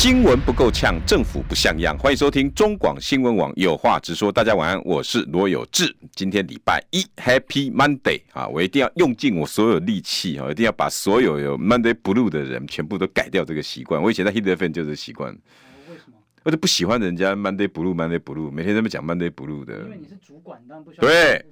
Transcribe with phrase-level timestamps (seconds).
[0.00, 1.94] 新闻不够呛，政府不像样。
[1.98, 4.32] 欢迎收听中广新闻网有话直说。
[4.32, 5.94] 大家晚安，我是罗有志。
[6.16, 8.48] 今天礼拜一，Happy Monday 啊！
[8.48, 14.02] 我一定要用尽我所有力气啊，一定要把所有有 Monday Blue 的人全部都改掉这个习惯。
[14.02, 15.36] 我以前在 Hit FM 就是习惯。
[16.42, 19.78] 我就不喜欢人家 Monday Blue，Monday Blue，每天在那边讲 Monday Blue 的。
[19.80, 21.08] 因为你是主管，当然不喜欢。
[21.08, 21.44] 对。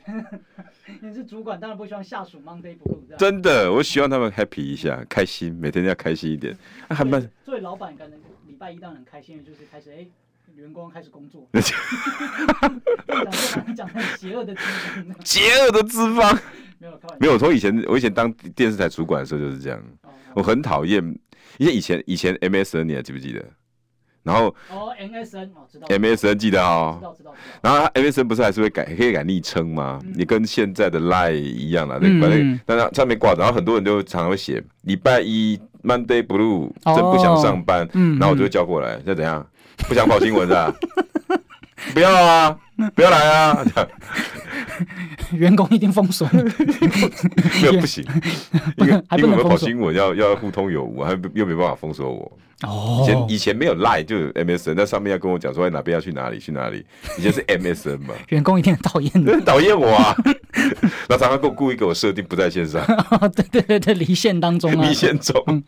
[1.00, 2.98] 你是主管，当然不希望下属 Monday Blue。
[3.18, 6.56] 真的，我希望他们 Happy 一下，开心，每天要开心一点。
[6.88, 7.20] 啊，还蛮。
[7.44, 8.18] 作为老板，可能。
[8.46, 10.06] 礼拜一当然很开心，就是开始哎，
[10.56, 11.46] 员工开始工作。
[11.52, 11.62] 讲
[13.76, 14.62] 讲很邪恶的资
[15.04, 16.36] 方，邪恶的资方
[16.78, 17.38] 没有没有。
[17.38, 19.80] 从以前我以前当电视台主管的时候就是这样，
[20.34, 21.02] 我很讨厌，
[21.58, 23.44] 因为以前以前 MSN 你还记不记得？
[24.22, 27.34] 然后哦 MSN 哦知道 MSN 记得哦，知道知道。
[27.62, 29.98] 然后 MSN 不是还是会改可以改昵称吗？
[30.14, 32.28] 你跟现在的 Line 一样了，对吧？
[32.66, 35.58] 但是上面挂着，然后很多人就常常会写礼拜一。
[35.84, 39.46] Monday Blue，真不想上班，然后我就会叫过来，这、嗯、怎样？
[39.86, 40.74] 不想跑新闻的，
[41.94, 42.58] 不要啊，
[42.96, 43.64] 不要来啊！
[45.36, 48.04] 员工一定封锁， 没有不行，
[48.78, 52.38] 因为因为我们跑新闻要要互通有无，还又没办法封锁我。
[52.62, 56.84] 哦，以前以前没有 Line 就有 MSN，那上面要跟我讲说哪边要去哪里去哪里。
[57.16, 60.12] 以前是 MSN 嘛，员工一定很讨厌的，讨厌我啊！
[61.08, 62.84] 那常常给我故意给我设定不在线上，
[63.36, 65.62] 对对对对，离线当中啊，离线中。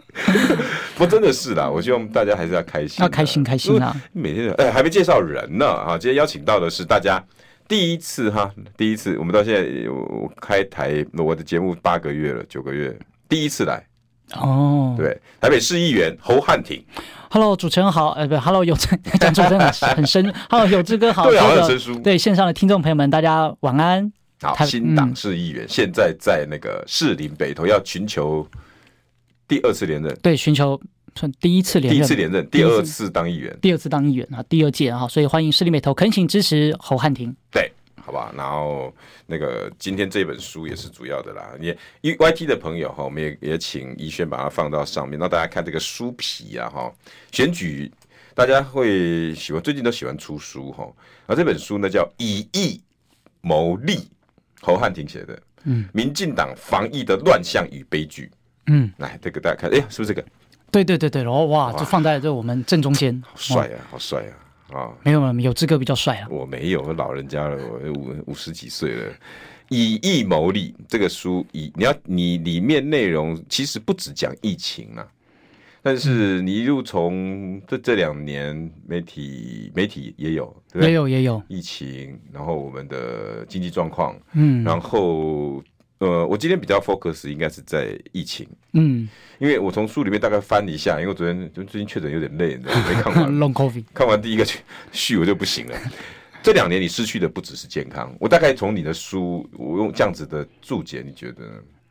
[0.97, 3.95] 不真的是啦，我希望大家还是要开心，要开心开心啊！
[4.13, 7.23] 每天哎还没介绍人呢啊，今天邀请到的是大家
[7.71, 13.87] 第一次哈，第一次我们到现在有开台我的节目八个月了，九个月第一次来。
[14.35, 16.85] 哦，对，台北市议员侯汉廷
[17.31, 18.89] ，Hello，主持人好，呃，不，Hello，有志，
[19.21, 24.13] 讲主持人很很深，Hello，有志哥好，对，好生疏，对，线上的听众朋友们，大家晚安。
[24.41, 28.45] 好，新党市议员，现在在那个士林北投，要寻求
[29.47, 30.81] 第二次连任，对，寻求
[31.15, 37.71] 算第一次连任，第一次连任，第二次当议员，第二次当议员啊，第二届啊，所以欢迎士林北投，恳请支持侯汉廷，对。
[38.03, 38.93] 好吧，然后
[39.27, 41.53] 那个今天这本书也是主要的啦。
[41.61, 46.93] 也 YT 的朋友哈，我们也也请怡轩把它放到上面，让大家看这个书皮啊哈。
[47.31, 47.93] 选举
[48.35, 50.91] 大家会喜欢，最近都喜欢出书哈。
[51.27, 52.81] 而这本书呢叫《以疫
[53.43, 53.97] 谋利》，
[54.61, 55.41] 侯汉廷写的。
[55.65, 58.29] 嗯，民进党防疫的乱象与悲剧。
[58.67, 60.27] 嗯，来这个大家看，哎，是不是这个？
[60.71, 64.33] 对对对对，然后哇，就放在这我们正中间，好帅啊，好帅啊！
[64.73, 66.29] 啊，没有没有，有志哥比较帅啊。
[66.31, 69.13] 我没有，我老人家了，我五五十几岁了。
[69.69, 75.07] 以疫谋利这个书，以你要你里面内容其实不只讲疫情啊，
[75.83, 85.61] 但是你一路从这这两年媒体媒体也有，对对也有也有疫情，然后我们的经济状况，嗯，然后。
[86.01, 89.07] 呃，我今天比较 focus 应该是在疫情，嗯，
[89.39, 94.47] 因为我从书里面大概翻了一下，因为我昨天就最近确诊有点累，你知道没看完 Long COVID，看完第一个
[94.93, 95.77] 序我就不行了。
[96.43, 101.43] 这两年你失去的不只是健康，我大概从你的书，我用这样子的注解，你觉得？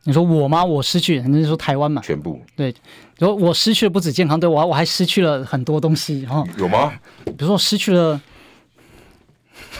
[0.02, 0.64] 你说我吗？
[0.64, 2.02] 我失去，你是说台湾嘛？
[2.02, 2.42] 全部。
[2.56, 2.74] 对，
[3.16, 6.44] 然后我失去了不止健康，对我我还失去了很多东西哈。
[6.58, 6.92] 有吗？
[7.24, 8.20] 比如说我失去了。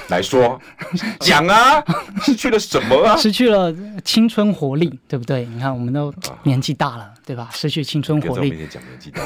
[0.09, 0.61] 来说
[1.21, 1.83] 讲啊，
[2.23, 3.17] 失去了什么啊？
[3.17, 3.75] 失去了
[4.05, 5.45] 青春活力，对不对？
[5.47, 6.13] 你看，我们都
[6.43, 7.49] 年纪大了，啊、对吧？
[7.53, 8.51] 失去青春活力。
[8.51, 9.23] 别每天讲年纪大，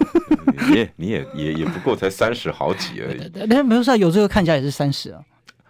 [0.68, 3.46] 你也你也也也不过才三十好几而已。
[3.46, 5.20] 那没有事，有这个看起来也是三十啊。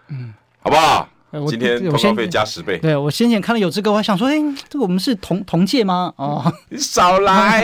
[0.09, 1.09] 嗯，好不好？
[1.47, 2.77] 今天通告费加十倍。
[2.79, 4.35] 对，我先前看到有这个，我还想说，哎，
[4.69, 6.13] 这个我们是同同届吗？
[6.17, 7.63] 哦， 你少来，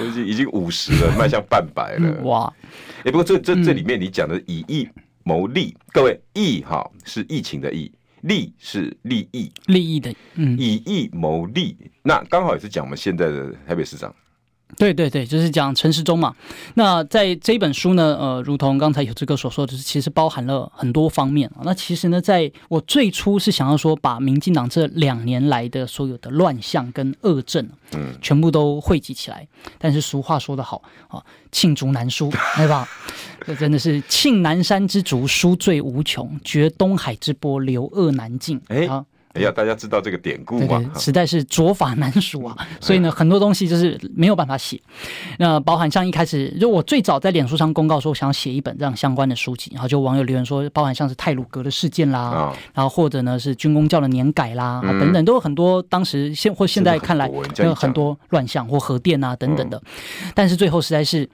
[0.00, 2.22] 我已经已经五十了，迈向半百了。
[2.22, 2.50] 哇，
[3.04, 4.88] 哎，不过这这这里面你讲的以疫。
[5.28, 7.92] 谋利，各位，疫哈是疫情的疫，
[8.22, 14.10] 利是利益，利益的，嗯，以疫谋利，那刚好也是讲我们现在的台北市长。
[14.76, 16.34] 对对对，就是讲陈时中嘛。
[16.74, 21.62] 那在这一本书呢，呃，如同刚才有志哥所说的，就是其实包含了很多方面啊。
[21.64, 29.48] 那其实呢，在我最初是想要说，把民进党这两年来的所有的乱象跟恶政，嗯，全部都汇集起来。
[29.78, 32.88] 但是俗话说得好啊，罄竹难书， 对吧？
[33.46, 38.60] 这真的是罄南山之竹，书最无穷；决东海之波，流恶难尽。
[38.68, 38.86] 哎。
[38.86, 39.04] 哎
[39.40, 40.84] 呀，大家知道这个典故吗？
[40.96, 44.80] 实在是拙法难书啊，所以呢，很多东西就是没有办法写。
[45.38, 59.82] 那包含像一开始，就我最早在脸书上公告说，我想要写一本这样相关的书籍，然后就网友留言说，包含像是泰鲁格的事件啦，然后或者呢是军工教的年改啦，等等，都有很多当时现或现在看来有很多乱象或核电啊等等的，
[60.34, 61.28] 但是最后实在是。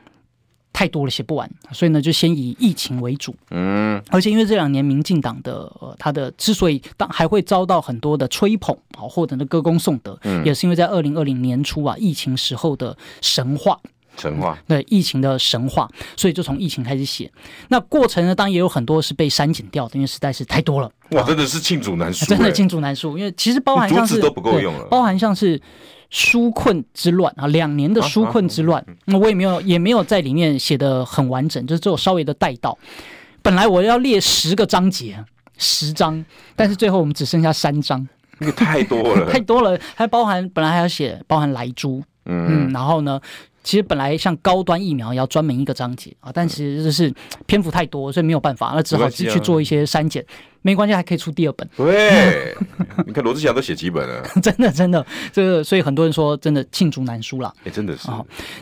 [0.75, 3.35] 太多了，写不完，所以呢，就先以疫情为主。
[3.53, 13.79] 嗯，而且因为这两年民进党的呃，他的之所以当还会遭到很多的吹捧啊，或者呢歌功颂德，嗯，也是因为在二零二零年初啊，疫情时候的神话，
[14.17, 17.31] 神话，对疫情的神话，所以就从疫情开始写。
[17.69, 20.91] 那过程呢，当然也有很多是被删减掉的，因为实在是太多了。
[21.13, 25.63] 哇，真的是罄竹难书，真的罄竹难书，因为其实包含像是都不够用了，包含像是。
[26.15, 32.79] 纾困之乱啊，两年的纾困之乱，那我也没有也没有在里面写的很完整，就是只有稍微的带到。
[33.43, 35.19] 本来我要列十个章节，
[35.59, 36.25] 十章，
[36.55, 38.09] 但是最后我们只剩下三章，
[38.39, 43.21] 那个太多了， 太多了，还包含本来还要写包含莱猪，嗯，嗯，然后呢，
[43.65, 47.13] 其实本来像高端疫苗要专门一个章节啊，但其实就是
[47.47, 50.25] 篇幅太多，所以没有办法，那只好去做一些删减。
[50.63, 51.69] 没关系，还可以出第二本。
[51.77, 52.57] 对，
[53.07, 57.53] 你看罗志祥都写几本 了，真的真的，这个所以很多人说真的罄竹难书了。
[57.65, 58.09] 哎，真的是。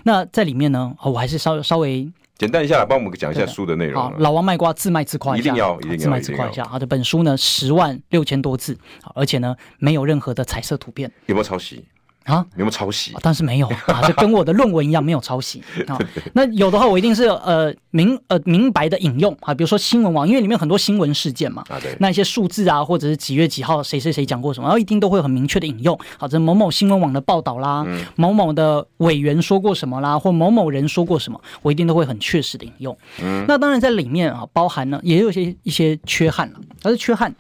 [0.05, 2.09] 那在里面呢，我还是稍稍微
[2.39, 4.03] 简单一下，帮我们讲一下书的内容。
[4.03, 6.65] 好，老王卖瓜自卖自夸一下，一定要一定要自卖自夸一下。
[6.65, 8.77] 好的，本书呢十万六千多字，
[9.15, 11.85] 而且呢没有任何的彩色图片，有没有抄袭？
[12.25, 13.13] 啊，有没有抄袭？
[13.21, 15.99] 但是没有啊，就跟我的论文一样，没有抄袭 啊。
[16.33, 25.99] 那有的话，我一定是呃明呃明白的引用啊，比如说新闻网，因为里面很多新闻事件嘛，啊对，那一些数字啊，或者是几月几号谁谁谁讲过什么，然后一定都会很明确的引用。
[26.19, 27.85] 好，这某某新闻网的报道啦，
[28.17, 32.97] 某某的委员说过什么啦，或某某人说过什么，我一定都会很确实的引用。
[33.23, 37.35] 嗯，那当然在里面啊，包含了也有一些一些缺憾了，而是缺憾，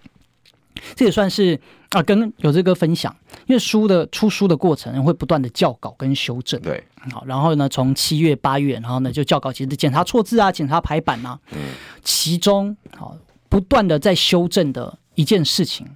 [0.94, 1.60] 这也算是。
[1.92, 3.14] 啊，跟有这个分享，
[3.44, 6.58] 因为书的出书的过程会不断的校稿跟修正。
[6.62, 11.40] 对，好，然后呢，从七月八月，然后呢就校稿，其实检查错字啊，检查排版呐、啊。
[11.50, 11.58] 嗯。
[12.02, 13.14] 其中，好，
[13.50, 15.86] 不断的在修正的一件事情，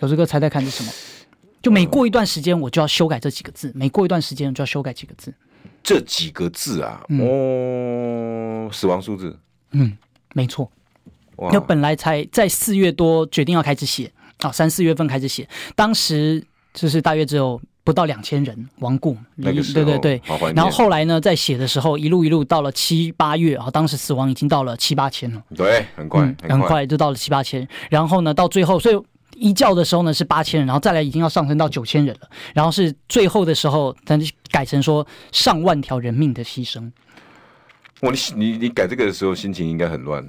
[0.00, 0.90] 有这个猜猜看是什么？
[1.60, 5.34] 就每过一段时间，我就要修改这几个字；每过一段时间，就要修改几个字。
[5.82, 9.38] 这几个字啊，哦，死亡数字。
[9.72, 9.98] 嗯，
[10.32, 10.72] 没错。
[11.36, 11.50] 哇。
[11.52, 14.10] 那本来才在四月多决定要开始写。
[14.42, 16.42] 啊，三四月份开始写，当时
[16.74, 20.22] 就是大约只有不到两千人亡故，那个，对对对。
[20.54, 25.42] 然后后来呢，在写的时候，一路一路到了七八月啊，当时死亡已经到了七八千了。
[25.56, 27.66] 对，很快，嗯、很快就到了七八千。
[27.90, 29.00] 然后呢，到最后，所以
[29.36, 32.28] 一校的时候呢是八千人，然后再来已经要上升到九千人了。
[32.54, 36.90] 然后是最后的时候，咱就改成说上万条人命的牺牲。
[38.00, 40.24] 哇，你你你改这个的时候心情应该很乱。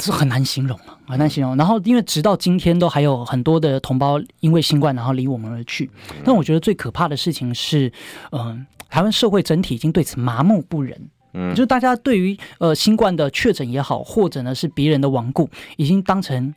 [0.00, 1.56] 是很难形容啊，很难形容。
[1.56, 5.90] 然后，因为直到今天，都还有很多的同胞因为新冠，然后离我们而去。
[6.24, 7.92] 但我觉得最可怕的事情是，
[8.32, 11.08] 嗯、呃，台湾社会整体已经对此麻木不仁。
[11.34, 16.54] 嗯，就是大家对于呃新冠的确诊也好，或者呢是别人的亡故，已经当成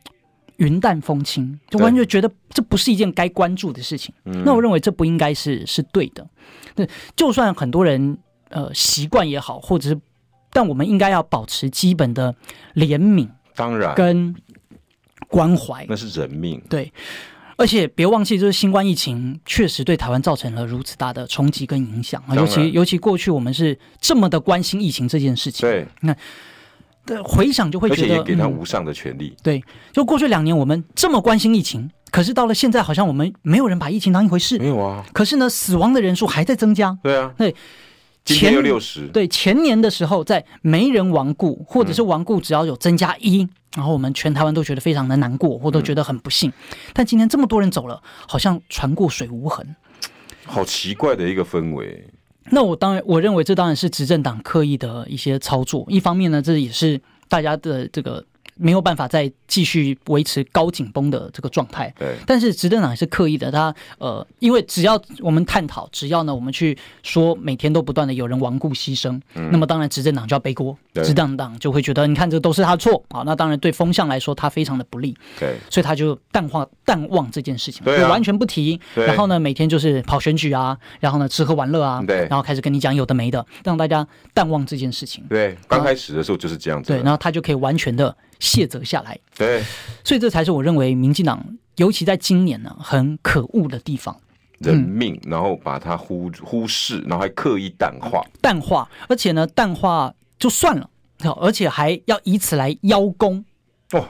[0.56, 4.14] 云淡风轻，就完全觉得这不是一件该关注的事情。
[4.24, 6.26] 那我认为这不应该是是对的。
[6.76, 8.18] 那就算很多人
[8.48, 10.00] 呃习惯也好，或者是。
[10.54, 12.32] 但我们应该要保持基本的
[12.76, 14.32] 怜悯，当然跟
[15.26, 16.62] 关怀，那是人命。
[16.70, 16.92] 对，
[17.56, 22.36] 而且别忘记，就是新冠疫情确实对台湾造成了如此大的冲击跟影响啊！
[22.36, 26.14] 尤其尤其过去我们是这么的关心疫情这件事情，对，那
[27.04, 29.34] 对回想就会觉得，而且也给他无上的权利。
[29.36, 29.40] 嗯。
[29.42, 34.56] 对，就过去两年我们这么关心疫情，可是到了现在，好像我们没有人把疫情当一回事。
[34.58, 35.04] 没有啊。
[35.12, 36.96] 可是呢，死亡的人数还在增加。
[37.02, 37.34] 对啊。
[37.36, 37.52] 对。
[38.24, 46.50] 前六十对前年的时候，在没人亡故，或者是亡故只要有增加一，嗯，然后我们全台湾都觉得非常的难过，或都觉得很不幸。
[46.50, 49.76] 嗯，但今天这么多人走了，好像船过水无痕，
[50.44, 52.08] 好奇怪的一个氛围。
[52.50, 55.84] 那我当然，我认为这当然是执政党刻意的一些操作。
[55.88, 58.24] 一方面呢，这也是大家的这个。
[58.56, 61.92] 没有办法再继续维持高紧绷的这个状态。
[61.98, 75.16] 对，但是执政党也是刻意的，他呃，因为只要我们探讨，只要呢我们去说每天都不断的有人亡故牺牲，嗯，那么当然执政党就要背锅，执政党就会觉得你看这都是他的错啊，那当然对风向来说他非常的不利。
[75.38, 78.80] 对，所以他就淡化淡忘这件事情，对啊，就完全不提。
[78.94, 85.24] 然后呢，每天就是跑选举啊，然后呢吃喝玩乐啊，对，然后开始跟你讲有的没的，让大家淡忘这件事情。
[85.28, 86.92] 对，刚开始的时候就是这样子。
[86.92, 88.14] 对，然后他就可以完全的。
[88.44, 89.62] 卸责下来，对，
[90.04, 91.44] 所以这才是我认为民进党，
[91.76, 94.14] 尤其在今年呢，很可恶的地方。
[94.58, 100.88] 人命，然后把它忽忽视，然后还刻意淡化，淡化，而且呢，淡化就算了，
[101.40, 103.44] 而且还要以此来邀功。
[103.92, 104.08] 哦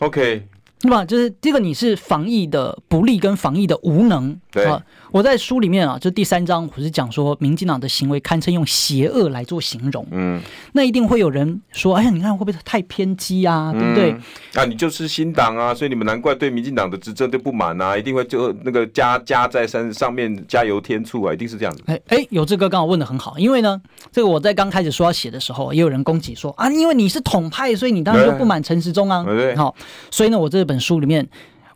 [0.00, 0.42] ，OK，
[0.80, 1.04] 对吧？
[1.04, 4.38] 就是这个，你是防疫的不利跟防疫的无能。
[4.50, 10.06] 对啊，我在书里面啊，就第三章，我是讲说，民进党的行为堪称用邪恶来做形容。
[10.10, 10.40] 嗯，
[10.72, 13.72] 那一定会有人说，哎呀，你看会不会太偏激啊？
[13.72, 14.12] 对不对？
[14.12, 14.20] 嗯、
[14.54, 21.82] 啊，你就是新党啊，所以你们难怪对民进党的执政就不满啊，一定会就那个加加在山上面加油添醋啊，一定是这样子。
[21.86, 23.80] 哎哎，有这个刚好问的很好，因为呢，
[24.12, 29.24] 这个我在刚开始说要写的时候，也有人攻击说啊，因为你是统派，所以你当然就不满陈时中啊。
[29.24, 29.74] 对，好，
[30.10, 31.26] 所以呢，我这本书里面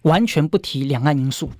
[0.02, 1.50] 完全不提两岸因素。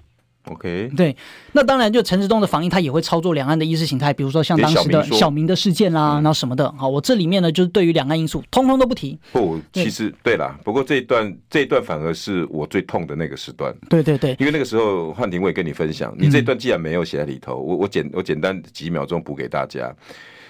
[0.50, 1.16] OK，对，
[1.52, 6.70] 那当然就陈时东的防疫，他也会操作两岸的意识形态，比如说像当时的小明的事件啦，然后什么的。
[6.72, 9.16] 好，我这里面呢，就是对于两岸因素，通通都不提。
[9.30, 13.72] 不，其实对啦，不过这一段这一段反而是我最痛的那个时段。
[13.88, 19.94] 对对对，因为那个时候汉庭我也跟你分享，你这一段既然没有写在里头，我我简我简单几秒钟补给大家。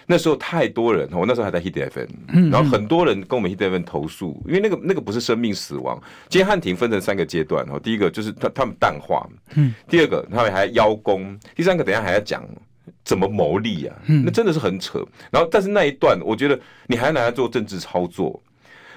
[0.06, 6.00] 那时候太多人，我那时候还在 Hit FM，然后很多人跟我们 Hit FM 投诉，因为那个那个不是生命死亡。
[6.28, 12.44] 今天汉庭分成三个阶段，第一个就是他他们淡化，嗯第二个他们还邀功，第三个等一下还要讲
[13.04, 15.04] 怎么牟利啊，那真的是很扯。
[15.30, 18.40] 然后但是那一段，我觉得你还拿来做政治操作，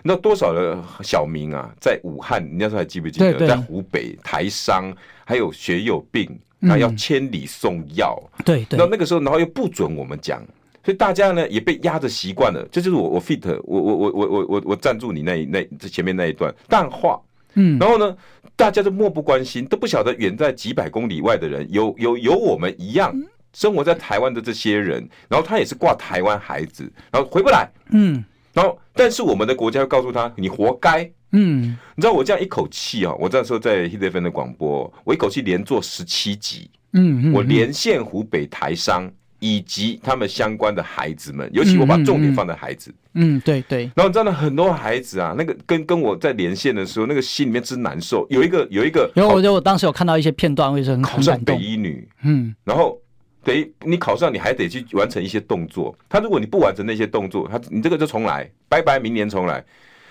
[0.03, 4.91] 那多少的小民啊，在武汉，你那时候还记不记得，在湖北台商
[5.23, 10.43] 还有血友病，那要千里送药，对对，那那个时候然后又不准我们讲。
[10.85, 17.19] 所以大家呢也被压着习惯了，这就是我我 fit 我我我我我我我赞助你那一那这前面那一段淡化，
[17.55, 18.15] 嗯，然后呢
[18.55, 23.11] 大家都漠不关心，都不晓得远在几百公里外的人有有有我们一样
[23.53, 28.23] 生活在台湾的这些人，然后他也是挂台湾孩子，然后回不来，嗯，
[28.53, 39.11] 然后但是我们的国家会告诉他你活该，嗯，你知道我这样一口气啊，我那时候在 Hit FM 的广播，我一口气连做十七集，嗯，我连线湖北台商。
[39.39, 42.93] 以及他们相关的孩子们，尤其我把重点放在孩子。
[43.13, 43.89] 嗯，对对。
[43.95, 48.25] 然后真的很多孩子啊，那个跟跟我在连线的时候，那个心里面真难受。
[48.29, 52.07] 有一个有一个，因为我觉得我当时有看到一些片段，我也是很考上北医女。
[52.23, 52.53] 嗯。
[52.63, 52.99] 然后
[53.43, 55.95] 等于你考上，你还得去完成一些动作。
[56.09, 59.63] 他如果你不完成那些动作，他你这个就重来，拜拜，明年重来。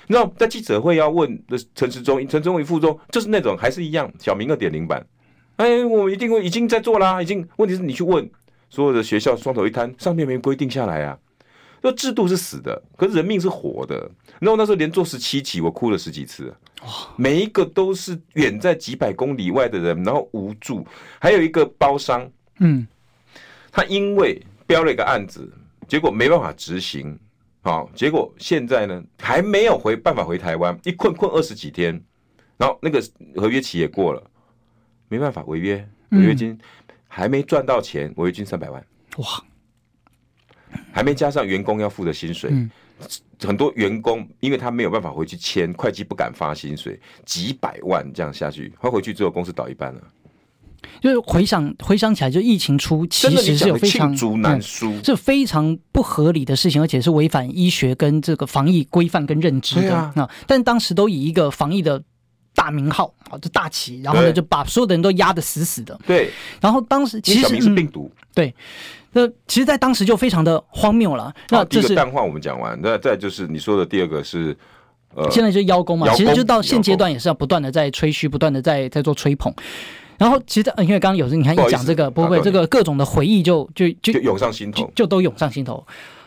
[0.06, 5.04] 你知道在记者会要问的陈时中、陈忠义副中，就是那种还是一样小明二点零版。
[5.56, 7.46] 哎，我一定会已经在做啦，已经。
[7.56, 8.28] 问题是你去问。
[8.74, 11.16] 所有的学校双手一摊，上面没规定下来啊。
[11.80, 14.10] 那制度是死的，可是人命是活的。
[14.40, 16.52] 然后那时候连做十七期，我哭了十几次。
[17.14, 20.84] 每一个都是远在几百公里外的人，然后无助。
[21.20, 22.28] 还有一个包商，
[22.58, 22.84] 嗯，
[23.70, 25.48] 他因为标了一个案子，
[25.86, 27.16] 结果没办法执行，
[27.62, 32.02] 好，结果现在呢还没有回办法回台湾，一困困二十几天，
[32.56, 33.00] 然后那个
[33.36, 34.22] 合约期也过了，
[35.08, 36.58] 没办法违约，违约金。
[37.16, 38.84] 还没赚到钱，违约金三百万，
[39.18, 39.24] 哇！
[40.90, 42.68] 还没加上员工要付的薪水，嗯、
[43.38, 50.00] 很多员工因为他没有办法回去签，会计不敢发薪水，几百万这样下去，他回去之后公司倒一半了。
[51.00, 60.28] 就是回想回想起来，就疫情初其实是有非常难书，是非常不合理的事情，而且是违反医学跟这个防疫规范跟认知的啊。
[60.48, 62.02] 但当时都以一个防疫的。
[62.64, 65.98] 大名号啊，这大旗，然后呢，就把所有的人都压得死死的。
[66.06, 66.30] 对，
[66.62, 68.54] 然后当时其实是病毒，嗯、对，
[69.12, 71.30] 那其实，在当时就非常的荒谬了。
[71.50, 74.56] 那这个淡化我们讲完，那再就是你说的第二个是，
[75.14, 79.52] 呃，现在就是邀功嘛，其实就到现阶段也是要不断的在吹嘘，不断的在在做吹捧。
[80.16, 85.86] 然后其实，因为刚刚有时你看一讲这个，不会这个各种的回忆就就就涌上心头就，就都涌上心头。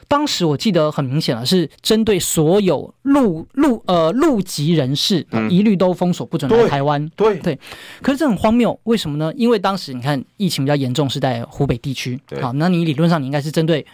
[0.10, 7.06] 当时我记得很明显了，是针对所有陆陆呃陆籍人士，一律都封锁，不准来台湾。
[7.10, 7.60] 对对，
[8.02, 9.34] 可是这很荒谬，为什么呢？
[9.36, 12.18] 因为当时你看疫情比较严重，是在湖北地区。
[12.42, 13.86] 好，那你理论上你应该是针对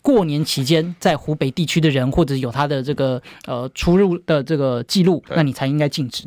[0.00, 6.24] 过年期间在湖北地区的人，或者有他的这个呃出入的这个记录，那你才应该禁止。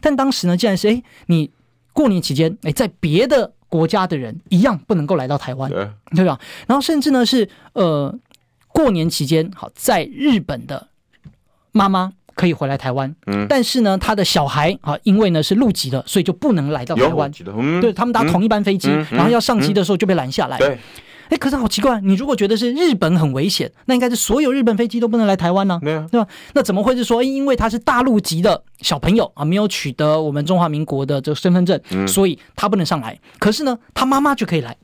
[0.00, 1.50] 但当时呢，既然是哎，你
[1.92, 5.68] 过年期间哎，在别的国家的人一样不能够来到台湾，
[6.14, 6.38] 对吧？
[6.68, 8.16] 然后甚至呢是呃。
[8.72, 10.88] 过年期间，好，在日本的
[11.72, 17.30] 妈妈可以回来台湾，嗯，但是呢，他的小孩啊，因为呢是陆籍的，所以就不能来到台湾。
[17.54, 20.58] 嗯、对他们搭同一班飞机，嗯、然后要上机的时候就被拦下来。
[21.28, 25.78] 哎，可是好奇怪，你如果觉得是日本很危险，那应该是所有日本飞机都不能来台湾呢？
[25.80, 26.26] 对啊，对吧？
[26.54, 33.16] 那怎么会是说，因为他是大陆籍的小朋友啊，没有取得我们中华民国的这个身份证，嗯、所以他不能上来。
[33.38, 34.76] 可是呢，他妈妈就可以来。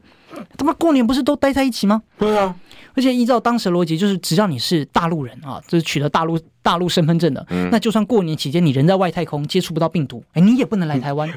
[0.57, 2.03] 他妈过年不是都待在一起吗？
[2.19, 2.55] 对啊。
[2.97, 11.31] 而且依照当时的逻辑，就是只要你是大陆人啊，就是取得大陆大陆身份证的，嗯、那就算过年期间你人在外太空接触不到病毒，哎，你也不能来台湾。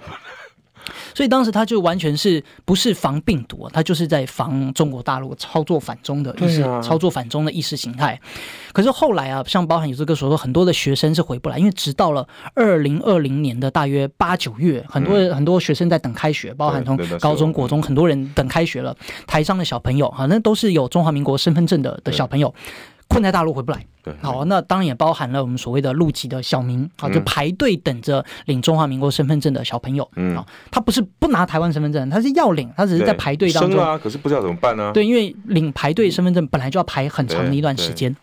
[1.14, 8.20] 所以当时他就完全是不是防病毒啊，他就是在防中国大陆操作反中的意识，啊、操作反中的意识形态。
[8.74, 18.96] 可是后来啊，像包含有这个所说，很多的学生是回不来，因为直到了二零二零年的大约八九月，很多、嗯、很多学生在等开学，包含从高中、国中，很多人等开学了。
[19.28, 22.54] 台上的小朋友啊，那都是有中华民国身份证的的小朋友。
[23.10, 33.84] 困在大陆回不来，对，好，那当然也包含了我们所谓的陆籍的小民啊，就排队等着领中华民国身份证的小朋友，嗯，啊，他不是不拿台湾身份证，他是要领，他只是在排队当中。
[33.84, 34.92] 啊，可是不知道怎么办呢？
[34.94, 38.16] 对，因为领排队身份证本来就要排很长的一段时间，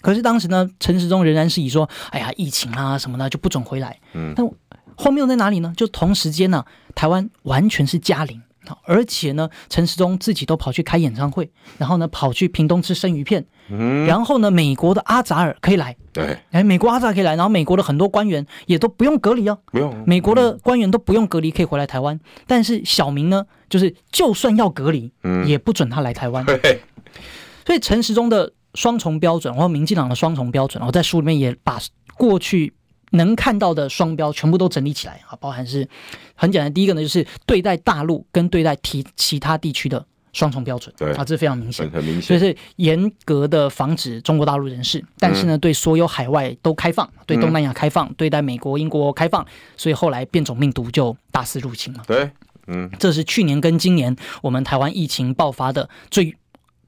[0.00, 4.48] 可是当时呢，陈时中仍然是以说，哎呀，疫情啊什么的就不准回来，嗯，但
[4.96, 5.74] 后面又在哪里呢？
[5.76, 8.40] 就同时间呢，台湾完全是加零。
[8.84, 26.80] 而且呢，陈时中自己都跑去开演唱会，然后呢，跑去屏东吃生鱼片，嗯，然后呢，美国的阿扎尔可以来，对，哎，美国阿扎尔可以来，然后美国的很多官员也都不用隔离哦，不用，美国的官员都不用隔离，可以回来台湾，但是小明呢，就是就算要隔离，嗯，也不准他来台湾，对，
[27.66, 31.78] 所以陈时中的双重标准，然后民进党的双重标准，我在书里面也把
[32.16, 32.72] 过去。
[33.10, 35.88] 能看到的双标全部都整理起来啊，包含是
[36.34, 36.72] 很简单。
[36.72, 49.46] 第一个呢，就是对待大陆跟对待其其他地区的双重标准，对啊，这非常明显，很明显，就是严格的防止中国大陆人士，但是呢，对所有海外都开放，对东南亚开放，对待美国、英国开放，
[49.76, 52.02] 所以后来变种病毒就大肆入侵了。
[52.06, 52.30] 对，
[52.66, 56.36] 嗯，这是去年跟今年我们台湾疫情爆发的最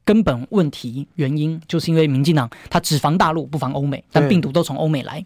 [0.05, 5.25] 根本问题原因，就是因为民进党他只防大陆不防欧美，但病毒都从欧美来。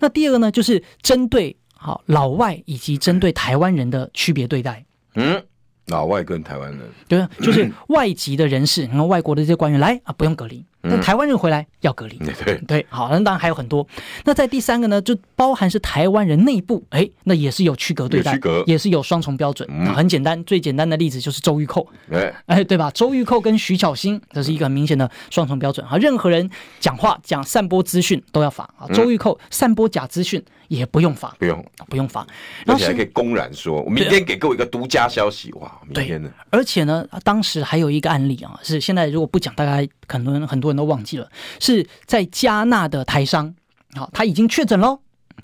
[0.00, 4.84] 那第二个呢，就是针对好老外以及针对台湾人的区别对待。
[5.14, 5.42] 嗯，
[5.86, 10.64] 老外跟台湾人，对，就是外籍的人士，然后外国的这些官员来啊，不用隔离。
[10.82, 13.86] 那台湾人回来要隔离， 嗯、对对，好，那当然还有很多。
[14.24, 19.68] 那在第三个呢，就包含是台湾人内部，哎，那也是有区隔对待，也是有双重标准。
[19.70, 22.90] 嗯、很简单，最简单的例子就是周玉蔻，哎哎，对吧？
[22.92, 25.96] 周玉蔻跟徐巧芯，这是一个很明显的双重标准啊。
[25.98, 28.86] 任何人讲话讲散播资讯都要罚啊。
[28.94, 32.26] 周玉蔻散播假资讯也不用罚，不用不用罚，
[32.66, 36.30] 而且还可以公然说，我明天给各位一个独家消息，哇，明天呢。
[36.50, 41.30] 而且呢，当时还有一个案例啊，是现在如果不讲，大概可能很多人都忘记了。
[41.60, 43.54] 是在加纳的台商，
[43.94, 44.98] 好，他已经确诊了，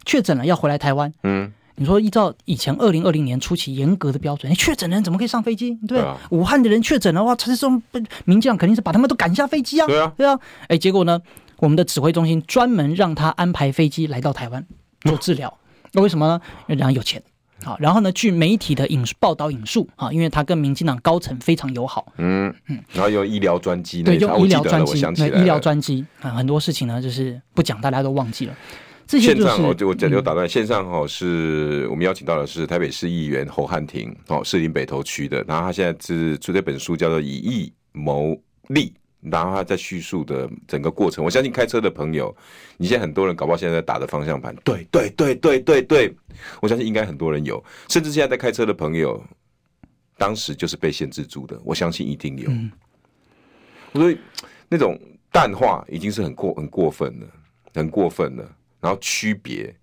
[0.04, 1.12] 确诊了要回来台湾。
[1.22, 5.78] 嗯，你说依照以前二零二零年初期严格的标准，哎，确诊人怎么可以上飞机？
[5.86, 7.80] 对，啊、武汉的人确诊了，哇，这种
[8.24, 9.86] 民进党肯定是把他们都赶下飞机啊。
[9.86, 11.20] 对啊，对啊，哎，结果呢，
[11.58, 14.66] 我们的指挥中心专门让他安排飞机来到台湾
[15.02, 15.56] 做治疗，
[15.92, 16.40] 那、嗯、为什么呢？
[16.66, 17.22] 因为人家有钱。
[17.62, 18.12] 好，然后呢？
[18.12, 28.54] 据媒体的引报道引述啊，因为他跟民进党高层非常友好，嗯嗯，然后用医疗专机，对，用医疗专机，那医疗专机啊，很多事情呢就是不讲，大家都忘记了。
[29.06, 38.36] 这些就是、线上我我这里有打断，线上哈是我们邀请到的是台北市议员侯汉廷，哦，士林北投区的，然后他现在是出这本书叫做《以疫谋
[38.68, 38.88] 利》。
[39.20, 42.34] 然后他在叙述的整个过程，我相信开车的朋友，
[42.76, 46.14] 你现在很多人搞不好现在在打的方向盘，对对对对对对，
[46.60, 49.22] 我相信应该很多人有，甚至现在在开车的朋友，
[50.16, 52.50] 当时就是被限制住的，我相信一定有。
[53.92, 54.18] 所以
[54.68, 54.98] 那种
[55.32, 57.26] 淡化已经是很过很过分了，
[57.74, 58.56] 很过分了。
[58.78, 59.74] 然后区别，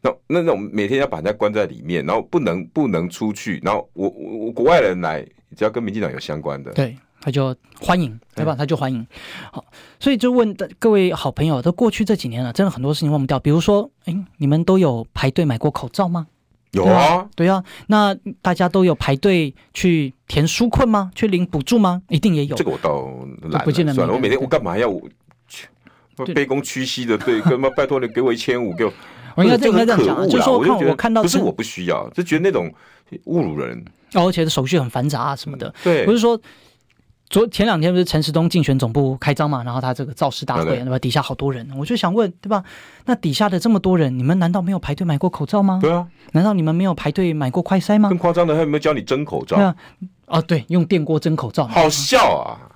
[0.00, 5.26] 那那种每天要把人家关在里面，然后不能不能出去，然后我我国外人来，
[5.56, 6.96] 只要跟民进党有相关的，对。
[7.22, 8.56] 他就欢迎，对吧？
[8.58, 9.06] 他就欢迎。
[9.52, 9.64] 好，
[10.00, 13.38] 所以就问各位好朋友，都过去这几年了，真的很多事情忘不掉。
[13.38, 16.26] 比如说，哎，你们都有排队买过口罩吗？
[16.72, 17.62] 有啊，对啊。
[17.86, 21.12] 那大家都有排队去填纾困吗？
[21.14, 22.02] 去领补助吗？
[22.08, 22.56] 一定也有。
[22.56, 23.08] 这个我倒
[23.50, 23.94] 懒，不见得。
[23.94, 25.00] 算了，我每天我干嘛要我
[26.16, 27.40] 卑躬屈膝的对？
[27.42, 28.74] 干嘛 拜托你给我一千五？
[28.74, 28.92] 给我。
[29.36, 32.68] 我应该应该这样讲，就是说看我看到不是我不需要，就觉得那种
[33.26, 35.72] 侮辱人，而且手续很繁杂啊什么的。
[35.84, 36.40] 对，不是说。
[37.32, 40.98] 昨前两天不是陈时东竞选总部开张嘛，然后他这个造势大会，对吧？
[40.98, 42.62] 底下好多人，我就想问，对吧？
[43.06, 45.78] 那底下的这么多人，你们难道没有排队买过口罩吗？
[45.80, 48.10] 对啊，难道你们没有排队买过快筛吗？
[48.10, 49.56] 更夸张的，还有没有教你蒸口罩？
[49.56, 49.74] 对啊，
[50.26, 52.68] 哦，对，用电锅蒸口罩，好笑啊！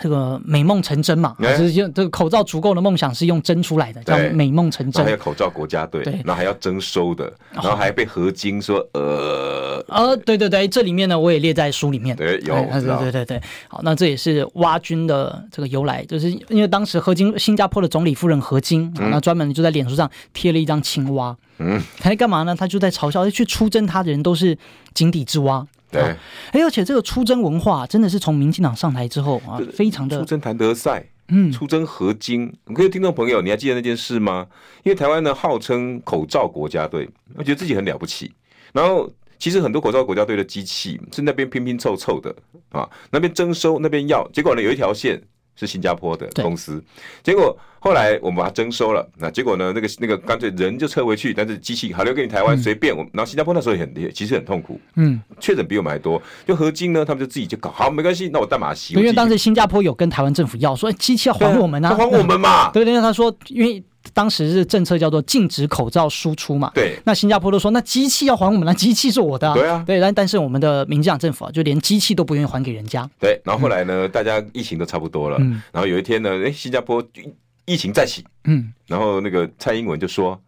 [0.00, 5.04] 这个美梦成真嘛，就是用这个口罩足够的梦想是用蒸出来的，叫美梦成真。
[5.04, 9.84] 还有口罩国家队，对，然后还要征收的，然后还被何金说呃。
[9.88, 22.54] 呃，对对对，这里面呢我也列在书里面，对，有，对对对对，好，那这也是挖军的这个由来，就是因为当时何金新加坡的总理夫人何金，那专门就在脸书上贴了一张青蛙，嗯，他在干嘛呢？
[22.54, 24.56] 他就在嘲笑，去出征他的人都是
[24.94, 25.66] 井底之蛙。
[25.92, 26.02] 对，
[26.52, 32.52] 哎，而且这个出征文化真的是从民进党上台之后啊，非常的出征谭德赛，嗯，出征何金。
[32.74, 34.46] 各位听众朋友，你还记得那件事吗？
[34.82, 38.32] 因为台湾呢号称口罩国家队，我觉得自己很了不起。
[38.72, 42.34] 然后其实很多口罩国家队的机器是那边拼拼凑凑的
[42.70, 45.22] 啊，那边征收，那边要，结果呢有一条线
[45.54, 46.82] 是新加坡的公司，
[47.22, 63.82] 结果后来我们把它征收了，那结果呢那个那个干脆人就撤回去，但是机器还留给你台湾随便我，然后新加坡那时候也很其实很痛苦，嗯，确诊比我们还多，就合金呢他们就自己就搞好没关系，那我代码洗，因为当时新加坡有跟台湾政府要说机器要还我们啊，还我们嘛，对，因为他说因为。
[64.12, 66.70] 当时是政策叫做禁止口罩输出嘛？
[66.74, 66.98] 对。
[67.04, 69.54] 那新加坡都说，那机器要还我们，那机器是我的、啊。
[69.54, 69.84] 对啊。
[69.86, 73.08] 对，但但是我们的民进党政府啊，就连机器都不愿意还给人家。
[73.18, 73.40] 对。
[73.44, 75.36] 然后后来呢，嗯、大家疫情都差不多了。
[75.40, 75.62] 嗯。
[75.72, 77.02] 然后有一天呢，哎，新加坡
[77.64, 78.24] 疫情再起。
[78.44, 78.72] 嗯。
[78.86, 80.38] 然后那个蔡英文就说：“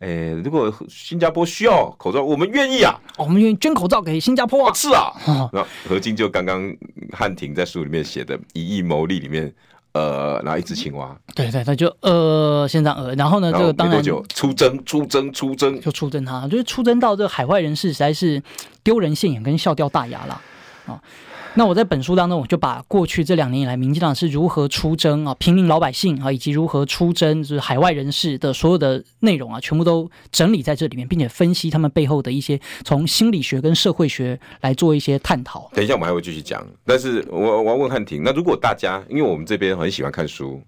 [0.00, 5.12] 哎，如果新加坡需要口罩，我们愿意啊，哦、我们愿意捐口罩给新加坡啊。”是啊。
[5.26, 6.70] 哦、然后何金就刚刚
[7.12, 9.52] 汉庭在书里面写的一亿牟利里面。
[9.98, 18.40] 呃，然后一只青蛙，对对，他就呃，先这样呃，然后呢，这个当然就出征，出征，出征，就出征他，就是出征到这个海外人士，实在是
[18.84, 20.34] 丢人现眼，跟笑掉大牙了
[20.86, 20.92] 啊。
[20.94, 21.00] 哦
[21.54, 35.68] 那我在本书当中，我就把过去这两年以来，民进党是如何出征啊平民老百姓啊，以及如何出征就是海外人士的所有的内容啊，全部都整理在这里面，并且分析他们背后的一些从心理学跟社会学来做一些探讨。
[35.74, 40.62] 等一下我们还会继续讲，但是我我要问汉庭，那如果大家因为我们这边很喜欢看书，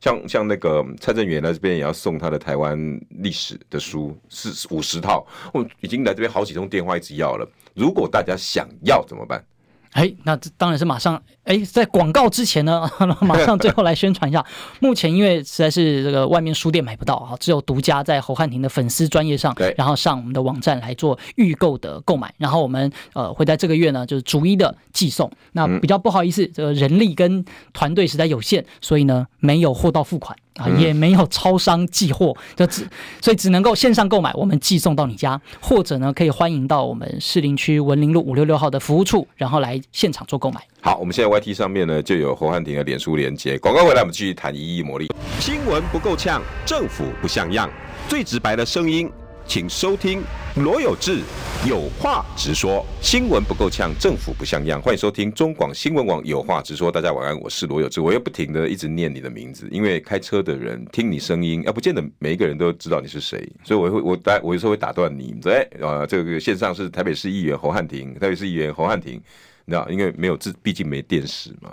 [0.00, 2.78] 像像那个蔡正元来这边也要送他的台湾
[3.10, 7.46] 历史的书是五十套，我已经来这边好几通电话一直要了。
[7.74, 9.44] 如果大家想要怎么办？
[9.92, 12.88] 哎，那这当然是马上哎，在广告之前呢，
[13.20, 14.44] 马上最后来宣传一下。
[14.78, 22.32] 目前因为实在是这个外面书店买不到啊，只有独家在侯汉廷的粉丝专业上，然后上我们的网站来做预购的购买。
[22.38, 25.30] 然后我们呃会在这个月呢，就是逐一的寄送。
[25.52, 30.36] 那比较不好意思，这个人力跟团队实在有限，所以呢没有货到付款。
[30.60, 32.86] 啊，也没有超商寄货，就只
[33.22, 40.60] 所以只能够线上购买，我们寄送到你家，或者呢可以欢迎到我们士林区文林路五六六号的服务处，然后来现场做购买。
[40.82, 45.08] 好，我们现在 YT 上面呢就有侯汉廷的脸书连接，广告回来我们继续谈一亿魔力。
[45.38, 47.70] 新闻不够呛，政府不像样，
[48.08, 49.10] 最直白的声音。
[49.50, 50.22] 请收听
[50.62, 51.22] 罗有志
[51.68, 54.80] 有话直说，新闻不够呛，政府不像样。
[54.80, 56.88] 欢迎收听中广新闻网有话直说。
[56.88, 58.00] 大家晚安，我是罗有志。
[58.00, 65.34] 我又不停的一直念你的名字，因为开车的人听你声音，要不见得每一个人都知道你是谁， 所以我会我打我有时候会打断你。
[65.46, 69.20] 哎，啊，这个线上是台北市议员侯汉廷，台北市议员侯汉廷。
[69.70, 71.72] 那因为没有自，毕竟没电视嘛，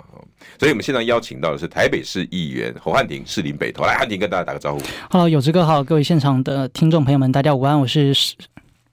[0.58, 3.82] 所以我们现在邀请到的是台北市议员侯汉廷，士林北投。
[3.82, 4.80] 来，汉廷跟大家打个招呼。
[5.10, 8.36] Hello，有志哥好，各位现场的听众朋友们，大家午安，我是士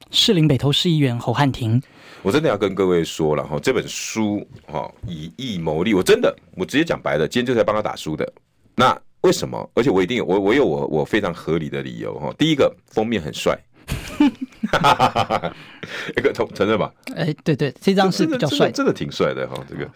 [0.09, 1.79] 士林北投市议员侯汉廷。
[2.23, 8.27] 我真的要跟各位说了哈，这本书哈以义谋利，我真的我直接讲白了，今天就是来帮他打书的。
[8.75, 9.69] 那为什么？
[9.75, 12.33] 而且我一定有我我有我我非常合理的理由哈。
[12.37, 13.55] 第一个封面很帅。
[14.79, 15.55] 哈哈哈哈哈！
[16.17, 16.91] 一个承承认吧？
[17.15, 19.55] 哎，对对，这张是比较帅，真的挺帅的哈。
[19.69, 19.89] 这个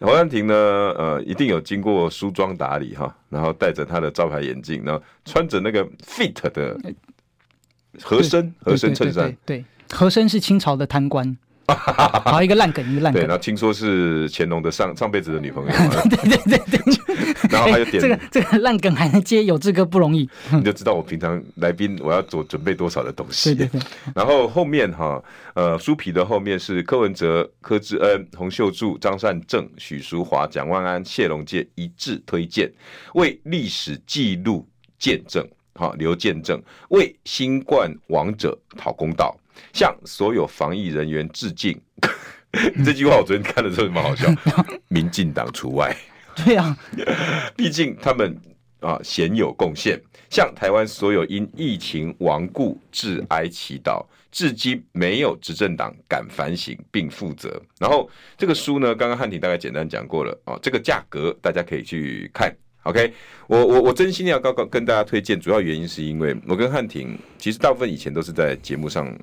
[0.00, 6.78] 侯安婷呢，呃，一定有经过梳妆打理哈，然后戴着他的招牌眼镜，然后穿着那个 fit 的
[8.02, 11.36] 合身合身衬衫，对，合身是清朝的贪官。
[11.66, 13.22] 好一个烂梗，一个烂梗。
[13.22, 15.70] 对，然后听说是乾隆的上上辈子的女朋友。
[16.10, 16.94] 对对对对。
[17.50, 20.28] 然后还有点 这个这个烂梗还能接，有这个不容易。
[20.52, 23.54] 你就知道我平常来宾我要做准备多少的东西。
[23.54, 23.86] 对对对。
[24.14, 25.22] 然后后面哈，
[25.54, 32.70] 呃，书皮的后面是柯文哲、柯志恩、洪秀柱、张善政、许淑华、蒋万安、谢龙介一致推荐，
[33.14, 34.66] 为历史记录
[34.98, 39.34] 见证，哈，留见证，为新冠王者讨公道。
[39.72, 41.80] 向所有防疫人员致敬。
[42.84, 44.32] 这句话我昨天看的时候蛮好笑，
[44.88, 45.96] 民进党除外。
[46.36, 46.76] 对啊，
[47.56, 48.36] 毕竟他们
[48.80, 50.00] 啊鲜有贡献。
[50.30, 54.04] 向台湾所有因疫情亡故致哀祈祷。
[54.32, 57.62] 至今没有执政党敢反省并负责。
[57.78, 60.58] 然后这个书呢，刚刚汉庭大概简单讲过了啊。
[60.60, 62.52] 这个价格大家可以去看。
[62.82, 63.12] OK，
[63.46, 69.16] 我我我真心要高高跟大家推荐，主要原因是因为我跟汉庭其实大部分以前都是在节目上。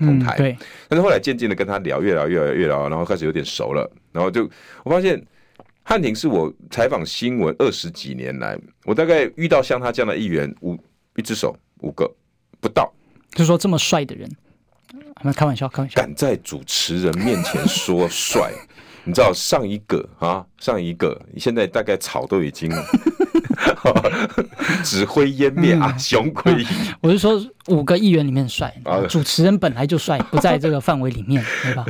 [0.00, 0.58] 同台、嗯，对，
[0.88, 4.48] 但是后来渐渐的跟他聊，越聊越聊越聊，然后开始有点熟了，然后就
[4.82, 5.22] 我发现
[5.82, 10.76] 汉廷是我采访新闻二十几年来，我大概遇到像他这样的议员五
[11.16, 12.10] 一只手五个
[12.60, 12.92] 不到，
[13.32, 14.30] 就是说这么帅的人，
[15.34, 18.52] 开玩笑，开玩笑，敢在主持人面前说帅，
[19.04, 22.70] 你知道上一个啊，上一个，现在大概草都已经。
[24.82, 26.66] 指挥湮灭啊，雄鬼、嗯！
[27.00, 28.74] 我是说，五个议员里面帅，
[29.08, 31.84] 主持人本来就帅，不在这个范围里面， 对吧？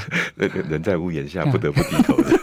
[0.69, 2.39] 人在屋檐下，不得不低头的。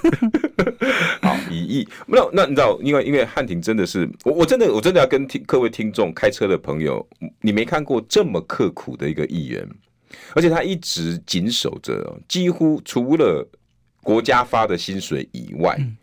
[1.22, 7.06] 好，一亿，那那你知道，因为因为汉庭真的是，我我真的我真的要跟听各位听众开车的朋友，
[7.42, 9.68] 你没看过这么刻苦的一个议员，
[10.34, 13.48] 而且他一直紧守着，几乎除了
[14.02, 15.98] 国家发的薪水以外，嗯、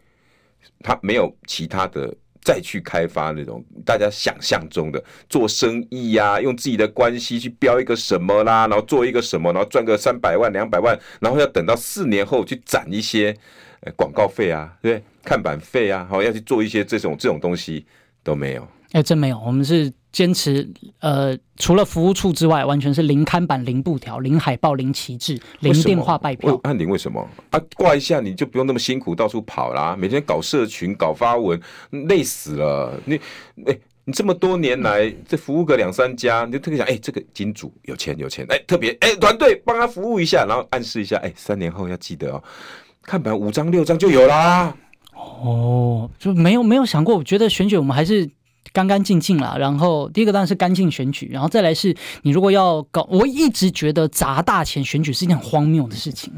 [0.81, 2.15] 他没有其他的。
[2.45, 13.35] 再去开发那种大家想象中的做生意呀、啊，用自己的关系去标一个什么啦，然后做一个什么，然后赚个三百万、两百万，然后要等到四年后去攒一些
[13.97, 17.87] 广告费啊，对，看板费啊，好要去做一些这种这种东西
[18.23, 18.69] 都没有。
[18.93, 19.93] 哎、真没有，我们是。
[20.15, 26.57] 坚持呃，除了服务处之外，完全是零看板、零布条、零海报、零旗帜、零电话拜票。
[26.63, 27.61] 翰林为什么啊？
[27.75, 32.97] 挂一下你就不用那么辛苦到处跑啦，每天搞社群、搞发文，累死了。
[33.05, 33.17] 你
[33.67, 42.41] 哎、欸，你这么多年来，这服务个两三家，你就特别想，哎、欸，这个金主有钱有钱，哎、欸，特别哎，团队帮他服务一下，然后暗示一下，哎、欸，三年后要记得哦，
[43.03, 44.73] 看板五张六张就有啦。
[45.13, 48.31] 哦，就没有没有想过，我觉得选举我们还是。
[48.73, 56.33] 干干净净啦，然后第一个当然是干净选举，然后再来是你如果要搞，我一直觉得砸大钱选举是一件很荒谬的事情。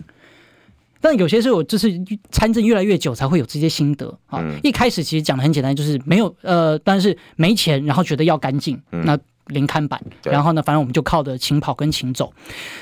[1.01, 4.41] 但有些时候就是参政越来越久才会有这些心得啊。
[4.43, 12.33] 嗯、一开始其实讲的很简单，就是没有呃，但是没钱，然后觉得要干净，嗯、那零看板，然后呢，反正我们就靠着勤跑跟勤走。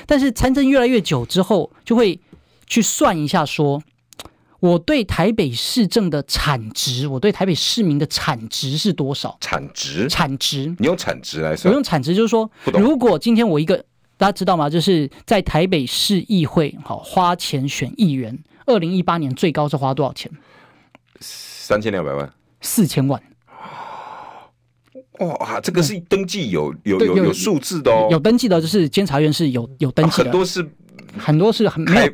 [0.07, 2.19] 但是参政越来越久之后，就会
[2.65, 3.81] 去算一下说。
[4.65, 9.37] 我对台北市政的产值，我对台北市民的产值是多少？
[9.39, 11.71] 产值，产值，你用产值来算？
[11.71, 13.77] 我用产值，就是说，如果今天我一个
[14.17, 14.67] 大家知道吗？
[14.67, 20.31] 就是在台北市议会，好花钱选议员，二零一八年最高是花多少钱？
[21.19, 23.21] 三千两百万，四千万。
[25.19, 30.67] 哇，这个是登记有有有有数字的哦，有登记的，就是监察院是有有登记的，很多是。
[31.17, 32.05] 很多是很没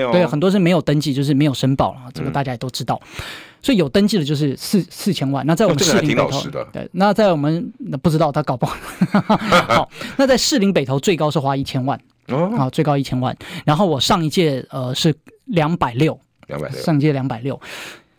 [0.00, 3.00] 有，哦、对，很多是没有登记，就是没有申报了，这个大家也都知道。
[3.18, 3.24] 嗯、
[3.62, 5.44] 所以有登记的就是四四千万。
[5.46, 8.76] 那在我们士林北投，哦、对，那在我们那不知道他搞不好。
[9.68, 13.36] 好，那在士林北投最高是花一千万，哦，好，最高一千万。
[13.64, 15.14] 然后我上一届呃是
[15.46, 17.60] 两百六，两百六，上一届两百六。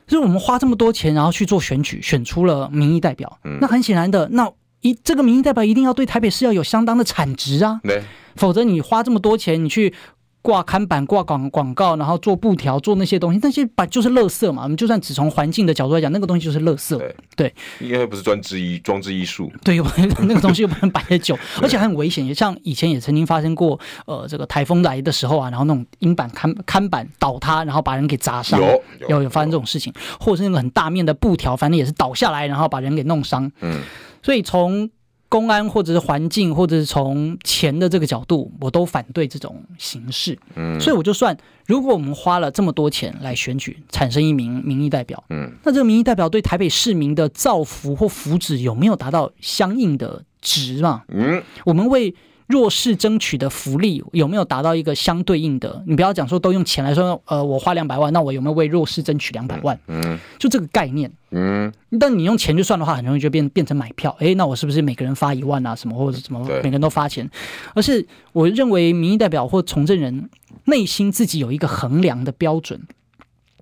[0.08, 3.40] 就是我们花这么多钱，然后去做选举，选出了民意代表。
[3.44, 8.02] 嗯、那很显然的，那一这个民意代表一定要对台北市要有相当的产值啊，对，
[8.36, 9.94] 否则你花这么多钱，你去。
[10.42, 14.64] 挂刊板、挂广广告，然后做布条、做那些东西，那些把就是垃圾嘛。
[14.64, 16.98] 我们就算只从环境的角度来讲，那个东西就是垃圾。
[16.98, 19.52] 对，对，因为不是装置艺装置艺术。
[19.64, 19.78] 对，
[20.24, 22.26] 那个东西又不能摆太久，而且很危险。
[22.26, 28.60] 也像以前也曾经发生过，呃，这个台风来的时候啊，然后那种阴板看看板倒塌，然后把人给砸伤。
[28.60, 33.52] 有有有发生这种事情，或者是那个很大面的布条，反正也是倒下来，然后把人给弄伤。
[33.60, 33.82] 嗯，
[34.24, 34.90] 所以从。
[35.30, 40.38] 公安或者是环境，或者是从钱的这个角度，我都反对这种形式。
[40.56, 41.38] 嗯，所以我就算，
[41.68, 51.04] 如果我们花了这么多钱来选举，产生一名民意代表，嗯，那这个民意代表对台北市民的造福或福祉有没有达到相应的值嘛？
[51.08, 52.14] 嗯，我们为。
[52.50, 55.84] 弱势争取的福利有没有达到一个相对应的？
[55.86, 59.80] 你不要讲说都用钱来说，呃，我花两百万，那我有没有为弱势争取两百万？
[59.86, 61.12] 嗯，就这个概念。
[61.30, 64.16] 嗯，但你用钱去算的话，很容易就变变成买票。
[64.18, 65.76] 诶，那我是不是每个人发一万啊？
[65.76, 67.30] 什么或者什么，每个人都发钱？
[67.76, 70.28] 而是我认为民意代表或从政人
[70.66, 72.82] 内心自己有一个衡量的标准。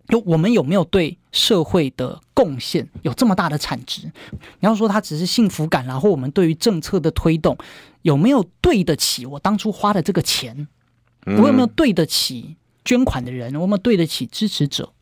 [0.08, 4.04] 就我们有没有对社会的贡献有这么大的产值？
[4.32, 7.58] 你要说他只是幸福感然后我们对于政策的推动
[8.01, 10.67] 有没有对得起我当初花的这个钱？
[11.25, 12.55] 我有没有对得起
[12.86, 13.53] 捐款的人？
[13.55, 14.93] 我有没有对得起支持者？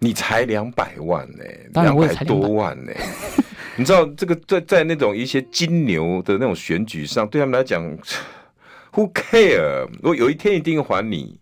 [0.00, 3.00] 你才两百万呢、欸，两百多万呢、欸？
[3.78, 7.82] 你知道这个在在那种一些金牛的那种选举上，对他们来讲，
[8.92, 9.88] Who care？
[10.02, 11.38] 我有一天一定还你。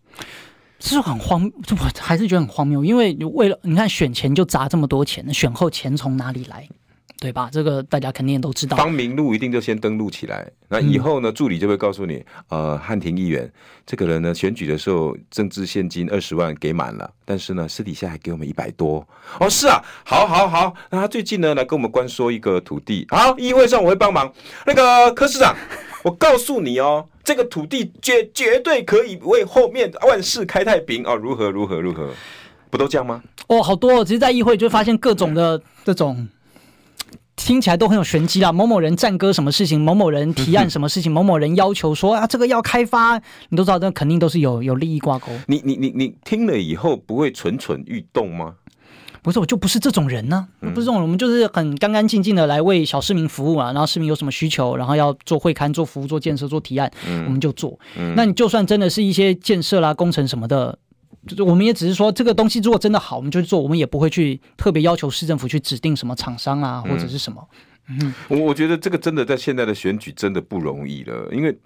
[0.79, 6.69] 这是很荒，就我还是觉得很荒谬，因为为了你看选前就砸这么多钱，选后钱从哪里来，
[7.23, 7.49] 对吧？
[7.53, 8.77] 这个大家肯定都知道。
[8.77, 13.49] 方明路一定就先登录起来，那以后呢，助理就会告诉你，呃，汉庭议员
[13.87, 19.07] 这个人呢，选举的时候政治现金二十万给满了，但是呢，私底下还给我们一百多。
[19.39, 24.33] 哦，是啊，好，好，好，那他最近呢来跟我们关说一个土地，好，议会上我会帮忙。
[24.67, 25.55] 那个柯市长，
[26.03, 27.07] 我告诉你哦。
[27.25, 31.15] 这个土地绝绝对可以为后面万事开太平啊！
[31.15, 32.11] 如何如何如何？
[32.69, 33.23] 不都这样吗？
[33.47, 34.05] 哦，好多哦！
[34.05, 36.27] 其实，在议会就发现各种的这种
[37.53, 38.51] 听起来都很有玄机啦。
[38.51, 45.31] 某某人赞歌什么事情，某某人提案 什么事情，某某人要求说啊，这个要开发，你都知道，那肯定都是有有利益挂钩。
[45.49, 48.55] 你你你你听了以后不会蠢蠢欲动吗？
[49.21, 53.67] 不是，我就不是这种人呢、啊，不是这种人，我们就是很干干净净的来为小市民服务啊。
[53.73, 56.91] 然后市民有什么需求，然后要做会刊、做服务、做建设、做提案，
[57.27, 57.79] 我们就做。
[58.17, 60.79] 那你就算真的是一些建设啦、工程什么的，
[61.27, 67.49] 就是我们也只是说这个东西如果真的好，我们就做，我们也不会去特别要求市政府去指定什么厂商啊，或者是什么。
[67.89, 71.57] 嗯，我我觉得这个真的在现在的选举真的不容易了，因为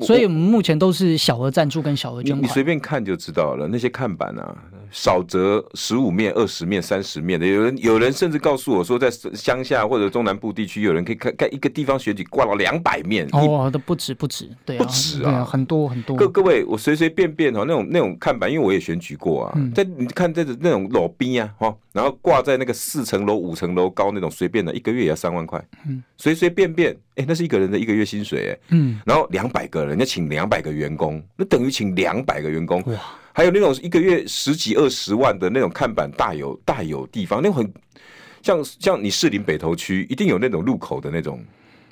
[0.00, 2.42] 所以我们目前都是小额赞助跟小额捐款。
[2.42, 4.56] 你随便看就知道了，那些看板啊，
[4.90, 7.46] 少则十五面、二十面、三十面的。
[7.46, 13.28] 有人有人甚至告诉我说，在乡下或者中南部地区，有人可以看看一个地方选举挂了两百面。
[13.32, 16.16] 哦，都不止不止，对啊，不止啊，啊很多很多。
[16.16, 25.62] 各各位，我随随便便哈，那种那种看板，因为我也选举过啊，嗯、在你看这种那种老兵啊，哈，然后挂在那个四层楼、五层楼高那种随便的，一个月也要三万块。
[25.86, 29.90] 嗯，随随便便，哎、欸，那是一个人的一个月薪水、欸，哎，嗯，然后两百个人。
[29.90, 32.80] 人家请两百个员工，那等于请两百个员工。
[32.86, 32.94] 哇！
[33.32, 37.40] 还有那种一个月十几二十万的那种看板，大有大有地方。
[37.42, 37.72] 那种很
[38.42, 41.44] 像像你士林北头区，一定有那种路口的那种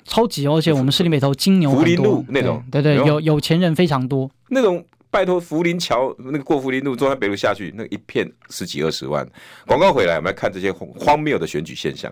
[0.03, 4.29] 超级，而且我们士林北头金牛福林路那种，对对，对，有有钱人非常多。
[4.49, 9.27] 那种拜托福林桥那个过福林路中山北路下去，那一片十几二十万。
[9.65, 12.11] 广告回来，我们来看这些荒谬的选举现象。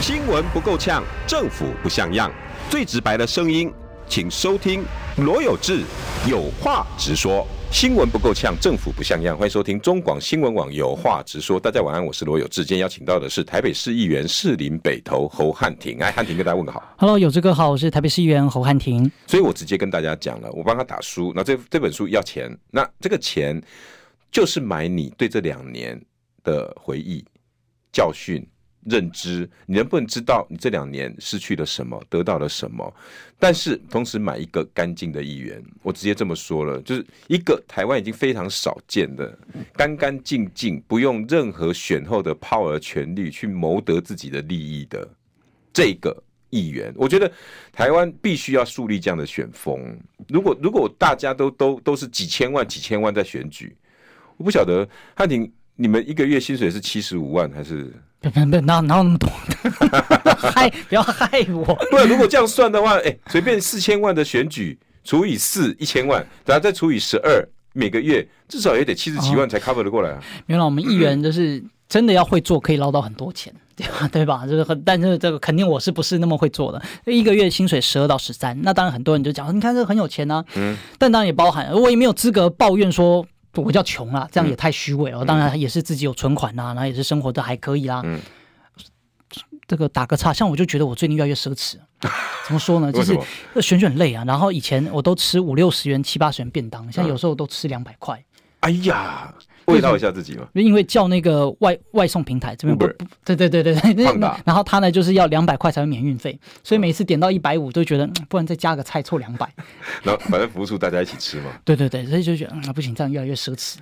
[0.00, 2.30] 新闻不够呛，政府不像样，
[2.68, 3.72] 最直白的声音。
[4.08, 4.84] 请收听
[5.18, 5.82] 罗有志
[6.28, 9.36] 有话直说，新闻不够呛，政府不像样。
[9.36, 11.58] 欢迎收听中广新闻网有话直说。
[11.58, 12.64] 大家晚安，我是罗有志。
[12.64, 15.98] 今天邀请到的是台北市议员士林北投侯汉廷。
[15.98, 16.82] 哎，汉廷跟大家问个好。
[16.96, 19.10] Hello，有志哥好，我是台北市议员侯汉廷。
[19.26, 23.60] 所以我直接跟大家讲了，我帮他打书，那这这本书要钱，那这个钱
[24.30, 26.00] 就是买你对这两年
[26.44, 27.24] 的回忆、
[27.92, 28.46] 教训。
[28.88, 32.94] 认知，你能不能知道你这两年失去了什么，得到了什么？
[33.38, 39.38] 但是同时买一个干净的议员，我直接这么说了，就是一个台湾已经非常少见的
[39.74, 45.06] 干干净净，不用任何选后的 power 权力去谋得自己的利益的
[45.72, 46.16] 这个
[46.50, 46.94] 议员。
[46.96, 47.30] 我觉得
[47.72, 49.98] 台湾必须要树立这样的选风。
[50.28, 53.76] 如果如果大家都都都是几千万几千万在选举，
[54.36, 57.92] 我不晓得汉庭，你们一个月薪水是七十五万还是？
[58.18, 59.28] 别别别，哪哪有那么多？
[60.50, 61.74] 害，不要害我！
[61.90, 70.22] 不然如果这样算的话，哎、欸，随便四千万的选举除以四，一千万，然后再除以十二，每个月至少也得七十七万才 cover 得过来啊。
[70.46, 74.08] 原来我们议员就是真的要会做，可以捞到很多钱， 对吧？
[74.10, 74.46] 对吧？
[74.46, 76.82] 就是很，但是这个肯定我是不是那么会做的？
[77.12, 80.42] 一个月薪水十二到十三，那当然很多人就讲，你看这个很有钱啊。
[80.54, 80.76] 嗯。
[80.98, 83.24] 但当然也包含，我也没有资格抱怨说。
[83.62, 85.24] 我叫穷啊，这样也太虚伪了。
[85.24, 88.02] 嗯、当然也是自己有存款呐、啊，然后也是生活的还可以啦。
[88.04, 88.20] 嗯，
[89.66, 91.76] 这个打个岔，像我就觉得我最近越来越奢侈。
[92.46, 92.92] 怎么说呢？
[92.92, 93.18] 就是
[93.60, 94.24] 选举很累啊。
[94.26, 98.22] 然后以前我都吃五六十元、七八十元便当，现在有时候都吃两百块。
[98.60, 99.34] 哎呀！
[99.66, 104.04] 慰劳一下自己嘛，因为叫那个外外送平台这边不，不，对对对对对，
[104.44, 109.52] 然后他呢就是要两百块才会免运费，所以每次点到一百五都觉得，不然再加个菜凑两百，
[110.02, 111.50] 然后反正服务处大家一起吃嘛。
[111.64, 113.76] 对对对，所以就觉得啊不行，这样越来越奢侈。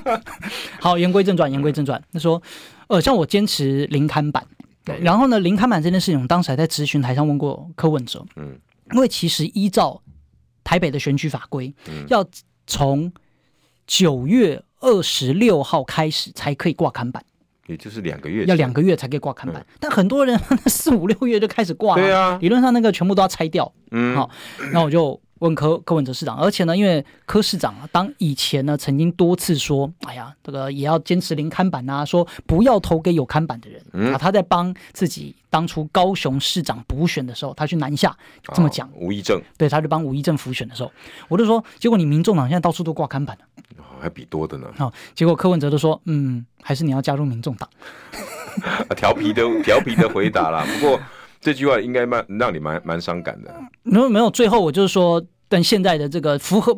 [0.80, 2.42] 好，言归正传，言归正传，他说，
[2.88, 4.46] 呃，像我坚持零看板，
[4.84, 8.58] 对，然后呢，零看板这件事情，我当时还在咨询台上问过柯文哲，嗯，
[8.92, 10.00] 因为其实依照
[10.64, 12.24] 台北的选举法规，嗯，要
[12.66, 13.12] 从
[13.86, 14.62] 九月。
[14.82, 17.24] 二十六号开始才可以挂刊板，
[17.66, 19.62] 也就是两个月，要两个月才可以挂刊板。
[19.62, 23.72] 嗯、但很多人 四五六月就开始挂了，对啊，理论上那个全部都要拆掉。
[23.90, 24.28] 嗯，好，
[24.72, 25.18] 那我就。
[25.42, 33.82] 问柯柯文哲市长，而且呢，因为柯市长啊，当以前呢曾经多次说，哎呀，这个也要坚持零看板啊，说不要投给有看板的人。
[33.92, 38.16] 嗯，啊，他在帮自己当初高雄市长补选的时候，他去南下
[38.54, 38.88] 这么讲。
[38.94, 40.92] 吴怡正，对，他就帮吴怡正辅选的时候，
[41.28, 44.68] 我就说，结果你民众党现在到处都挂看板了，还比多的呢。
[44.76, 47.68] 好，结果柯文哲都说，嗯，还是你要加入民众党。
[48.94, 51.00] 调皮的调皮的回答啦，不过
[51.42, 53.54] 这句话应该蛮让你蛮蛮伤感的。
[53.82, 55.22] 没有没有，最后我就是说。
[55.54, 56.74] 但现在的这个符合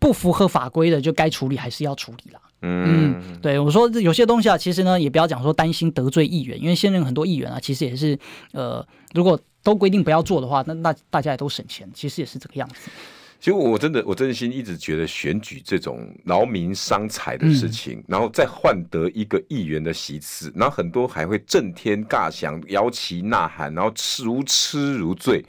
[0.00, 2.40] 不符合法规的，就该处理还是要处理啦。
[2.62, 8.18] 嗯，嗯，对，我说有些东西啊，其实呢，也不要讲说担心得罪议员，因为现任很多议员啊，其实也是
[8.52, 12.90] 呃，如果都规定不要做的话，那那大家也都省钱，其实也是这个样子。
[13.38, 23.92] 其实我真的，我真心一直觉得选举这种劳民伤财的事情，嗯、然后再换得一个议员的席次，然后很多还会震天尬响、摇旗呐喊，然后
[24.24, 25.44] 如痴如醉。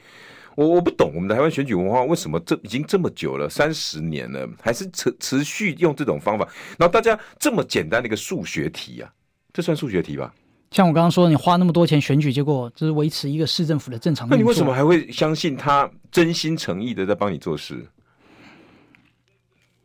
[0.56, 6.48] 我我不懂我们的台湾选举文化为什么这已经这么久了，三十年了，还是持持续用这种方法？
[6.80, 9.14] 然后大家这么简单的一个数学题啊，
[9.54, 10.34] 这算数学题吧？
[10.78, 14.28] 像我刚刚说，你花那么多钱选举，结果就是维持一个市政府的正常。
[14.30, 17.84] 那你为什么还会相信他真心诚意的在帮你做事？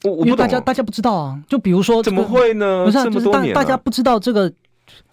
[0.04, 2.84] 我我不懂，大家大家不知道啊，就比如说、这个、怎么会呢？
[2.84, 4.52] 不是、啊，就是大大家不知道这个。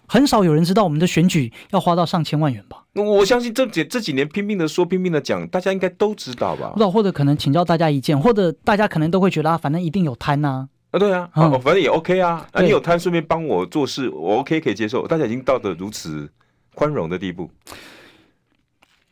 [0.06, 2.84] 很少有人知道我们的选举要花到上千万元吧？
[2.94, 6.70] 我相信这几这几年拼命的说、拼命的讲，大家应该都知道吧？
[6.74, 10.48] 不知道，或者可能请教大家意见，或者大家可能都会觉得啊，反正一定有贪呐。
[10.48, 10.68] 啊，
[10.98, 12.46] 对啊，嗯、反正也 OK 啊。
[12.52, 15.06] 啊，你有摊，顺便帮我做事，我 OK 可以接受。
[15.06, 16.28] 大家已经到的如此
[16.74, 17.50] 宽容的地步。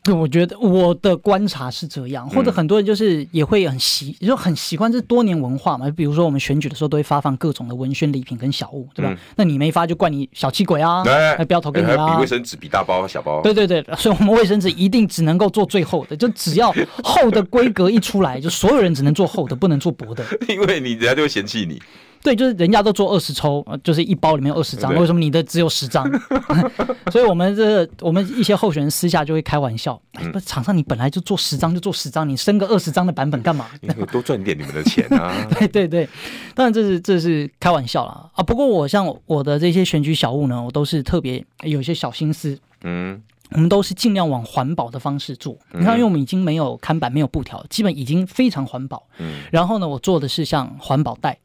[0.09, 5.91] 对，我觉得我的观察是这样，或者很多人就是也会很习，就很习惯这多年文化嘛。
[5.91, 9.13] 比如说我们选举的时候都会发放各种的文宣礼品跟小物，对吧？
[9.13, 11.05] 嗯、那你没发就怪你小气鬼啊，
[11.37, 12.15] 还不要投给你啊。
[12.15, 13.43] 比卫生纸比大包小包。
[13.43, 21.81] 对对对，所以我们卫生纸一定只能够做最厚的，就只要厚的规格一出来，就所有人只能做厚的，不能做薄的， 因为你人家就会嫌弃你。
[22.23, 26.05] 对，就是人家都做二十抽，就是一包里面有二十张，为什么你的只有十张？
[27.13, 33.67] 所以我们这我们一些候选人私下就会开玩笑，嗯、不是场上你本来就做十张就做十张，你升个二十张的版本干嘛？
[33.81, 35.33] 你多赚点你们的钱啊！
[35.59, 36.09] 对对对，
[36.55, 38.29] 当然这是这是开玩笑啦。
[38.35, 38.43] 啊。
[38.43, 42.59] 不过我像我的这些选举小物呢，我都是特别有一些小心思。
[42.83, 45.57] 嗯，我们都是尽量往环保的方式做。
[45.73, 49.03] 你看，因为我们已经没有看板，没有布条，基本已经非常环保。
[49.19, 51.39] 嗯，然后呢，我做的是像环保袋。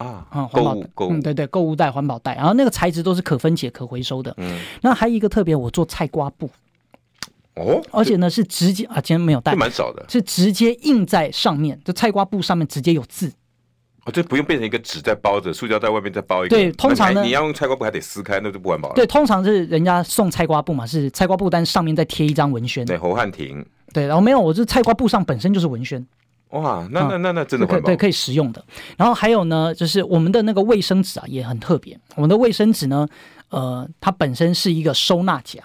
[0.00, 0.74] 啊，嗯，环保，
[1.10, 4.32] 嗯，对对，购物袋、环保袋，然后那个材质都是可分解、可回收的。
[4.38, 6.48] 嗯，那还有一个特别，我做菜瓜布。
[7.56, 13.30] 哦，而且呢是直接啊，今天没有带，蛮少的，是直接印在上面，就菜瓜布上面直接有字。
[14.06, 16.56] 哦，这不用变成一个纸在包着，塑胶袋外面再包一个。
[16.56, 18.94] 对，通常呢，你要用菜瓜布还得撕开，那就不环保了。
[18.94, 22.86] 对，通常是人家送菜瓜布嘛，是菜瓜布，但上面再贴一张文宣。
[22.86, 23.62] 对，侯汉廷。
[23.92, 26.06] 对，然后没有，我这菜瓜布上本身就是文宣。
[26.50, 28.64] 哇，那那那那真的环保，对，可以食用的。
[28.96, 31.98] 然后还有呢，就是我们的那个卫生纸啊，也很特别。
[32.16, 33.06] 我们的卫生纸呢，
[33.50, 35.62] 呃，它本身是一个收纳夹，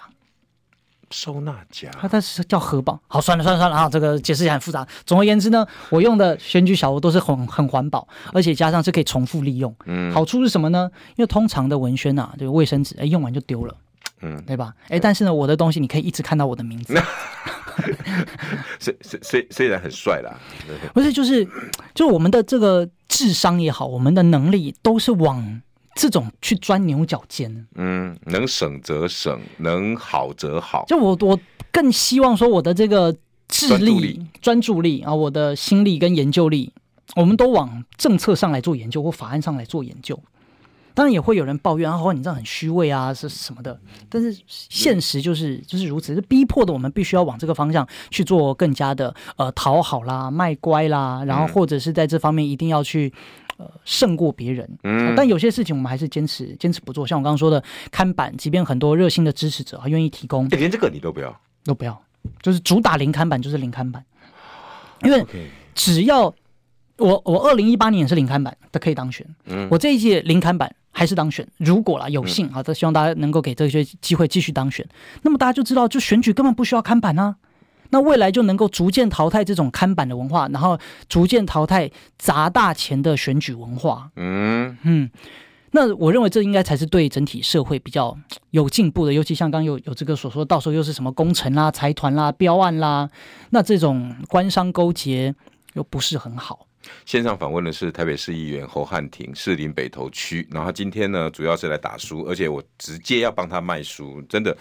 [1.10, 3.00] 收纳夹，它它是叫荷包。
[3.08, 4.86] 好，算了算了算了啊，这个解释起来很复杂。
[5.04, 9.74] 总而言之呢，我用的选举小物都是很很环保，而且加上是可以重复利用。
[9.86, 10.88] 嗯，好处是什么呢？
[11.16, 13.74] 因为通常的文宣啊，这个卫生纸，哎，用完就丢了。
[14.22, 14.72] 嗯，对吧？
[14.88, 16.94] 哎，但是呢，我的东西你可以一直看到我的名字。
[18.78, 20.38] 虽虽虽虽然很帅啦，
[20.94, 21.46] 不是就是，
[21.94, 25.60] 就我们的这个智商也好，我们的能力都是往
[25.94, 27.66] 这种去钻牛角尖。
[27.74, 30.84] 嗯，能省则省，能好则好。
[30.88, 31.38] 就我我
[31.70, 33.14] 更希望说，我的这个
[33.48, 36.72] 智力、专注力啊，我的心力跟研究力，
[37.14, 40.18] 我们都往政策上来做研究，或法案上来做研究。
[40.96, 43.78] 当然也会有人抱怨啊，或你这样很虚伪啊，是什么的？
[44.08, 53.12] 但是现实就是就是如此，是逼迫的，我们必须要往这个方向去做，更加的呃讨好啦、卖乖啦，然后或者是在这方面一定要去
[53.58, 54.66] 呃胜过别人。
[54.84, 62.02] 嗯，但有些事情我们还是坚持坚持不做，像我刚刚说的看板，即便很多热心的支持者啊愿意提供，连这个你都不要，都不要，
[62.40, 64.02] 就是主打零看板就是零看板，
[65.02, 65.22] 因为
[65.74, 66.34] 只要
[66.96, 70.74] 我我二零一八年也是零看板的可以当选，嗯，我这一届零看板。
[70.96, 74.82] 还是当选，如果啦有幸啊，都希望大家能够给这些机会继续当选。
[75.20, 77.36] 那么大家就知道，就选举根本不需要看板啊。
[77.90, 84.10] 那未来就能够逐渐淘汰这种看板的文化，然后逐渐淘汰砸大钱的选举文化。
[84.16, 85.10] 嗯嗯，
[85.72, 88.16] 那我认为这应该才是对整体社会比较
[88.52, 89.12] 有进步的。
[89.12, 93.08] 尤其像刚刚有有这个所说，到时候又是什么工程啦、财团啦、标案啦，
[93.50, 95.34] 那这种官商勾结
[95.74, 96.65] 又不是很好。
[97.04, 100.46] 线上访问的是台北市议员侯汉廷，士林北投区。
[100.50, 104.56] 然后今天呢，主要是来打书，而且我直接要帮他卖书，真的，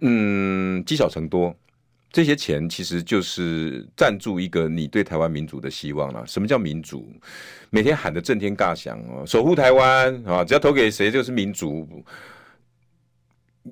[0.00, 1.54] 嗯，积少成多。
[2.10, 6.26] 这些钱其实就是赞助一个你对台湾民主的希望了。
[6.26, 7.06] 什么叫民主？
[7.68, 11.86] 每天喊得震天尬响哦，守护台湾啊，只要投给谁就是民主，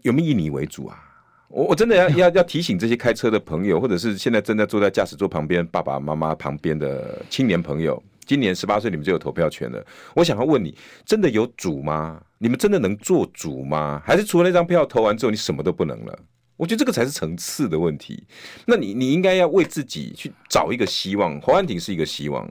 [0.03, 1.06] 有没有以你为主啊？
[1.49, 9.85] 我我真的要要要提醒这些开车的朋友，或者是现在正在坐在驾驶座旁边爸爸妈妈旁边的青年朋友，今年十八岁你们就有投票权了。
[10.15, 12.21] 我想要问你，真的有主吗？
[12.39, 14.03] 你们真的能做主吗？
[14.05, 16.19] 还是除了那张票投完之后，你什么都不能了？
[16.57, 18.25] 我觉得这个才是层次的问题。
[18.67, 21.41] 那你你应该要为自己去找一个希望。
[21.41, 22.51] 侯安婷是一个希望。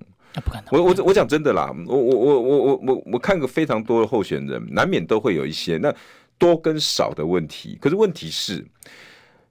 [0.71, 5.93] 我我我讲真的啦，我我我我我我我看过非常多的候选人，难免都会有一些那。
[6.37, 8.65] 多跟少的问题，可是问题是，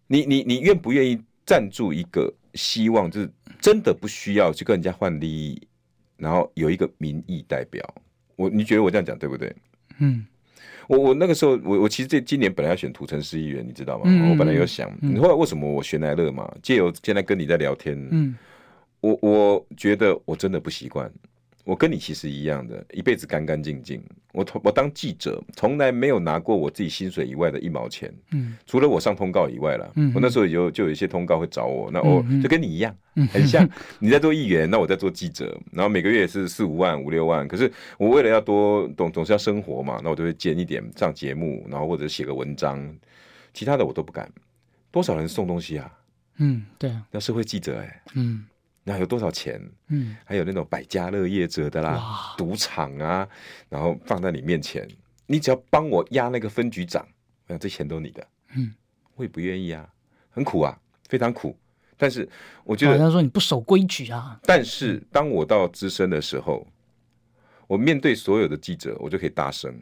[0.07, 3.31] 你你你愿不愿意赞助一个希望，就是
[3.61, 5.61] 真的不需要去跟人家换利益，
[6.17, 7.83] 然后有一个民意代表。
[8.37, 9.55] 我你觉得我这样讲对不对？
[9.99, 10.27] 嗯，
[10.89, 14.05] 我我那个时候，我我其实这今年本来要选土城市议员，你知道吗？
[14.07, 16.53] 嗯、我本来有想，你、嗯、后来为什么我选来乐嘛？
[16.63, 18.37] 借由现在跟你在聊天，嗯，
[19.01, 21.11] 我我觉得我真的不习惯。
[21.65, 24.03] 我跟你其实一样的，一辈子干干净净。
[24.33, 28.13] 我我当记者，从来没有拿过我自己薪水以外的一毛钱。
[28.33, 29.91] 嗯，除了我上通告以外了。
[29.97, 32.95] 嗯，我那时候有就有一些通告会找我，那我就跟你一样，
[33.33, 33.67] 很像。
[33.99, 37.49] 你在做议员，那我在做记者，然后每个月也是四五万、五六万。
[37.49, 42.95] 可是我为了要多总总是要生活嘛，那我就会兼一点上节目，然后或者写个文章，
[43.55, 44.31] 其他的我都不敢。
[44.91, 45.91] 多少人送东西啊？
[46.37, 48.45] 嗯，对啊，那社会记者哎、欸，嗯。
[48.85, 49.61] 那有多少钱？
[49.89, 53.27] 嗯，还有那种百家乐业者的啦，赌场啊，
[53.69, 54.87] 然后放在你面前，
[55.27, 57.07] 你只要帮我压那个分局长，
[57.47, 58.27] 那这钱都你的。
[58.55, 58.73] 嗯，
[59.17, 59.89] 我也不愿意啊，
[60.31, 60.79] 很苦啊。
[61.09, 61.57] 非常苦。
[61.97, 62.29] 但是
[62.65, 64.41] 我觉得他说你不守规矩啊。
[64.45, 66.67] 但是当我到资深的时候，
[67.67, 69.73] 我面对所有的记者，我就可以大声。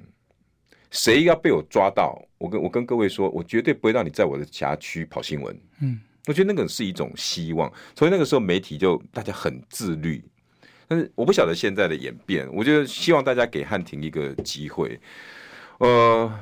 [0.90, 5.58] 谁要被我抓到，我跟我跟各位说，我绝对不会让你在我的辖区跑新闻。
[5.80, 7.72] 嗯，我觉得那个是一种希望。
[7.96, 10.22] 所以那个时候媒体就大家很自律。
[10.88, 15.00] 但是我不晓得现在的演变，我觉得希望大家给汉庭一个机会。
[15.78, 16.32] 呃，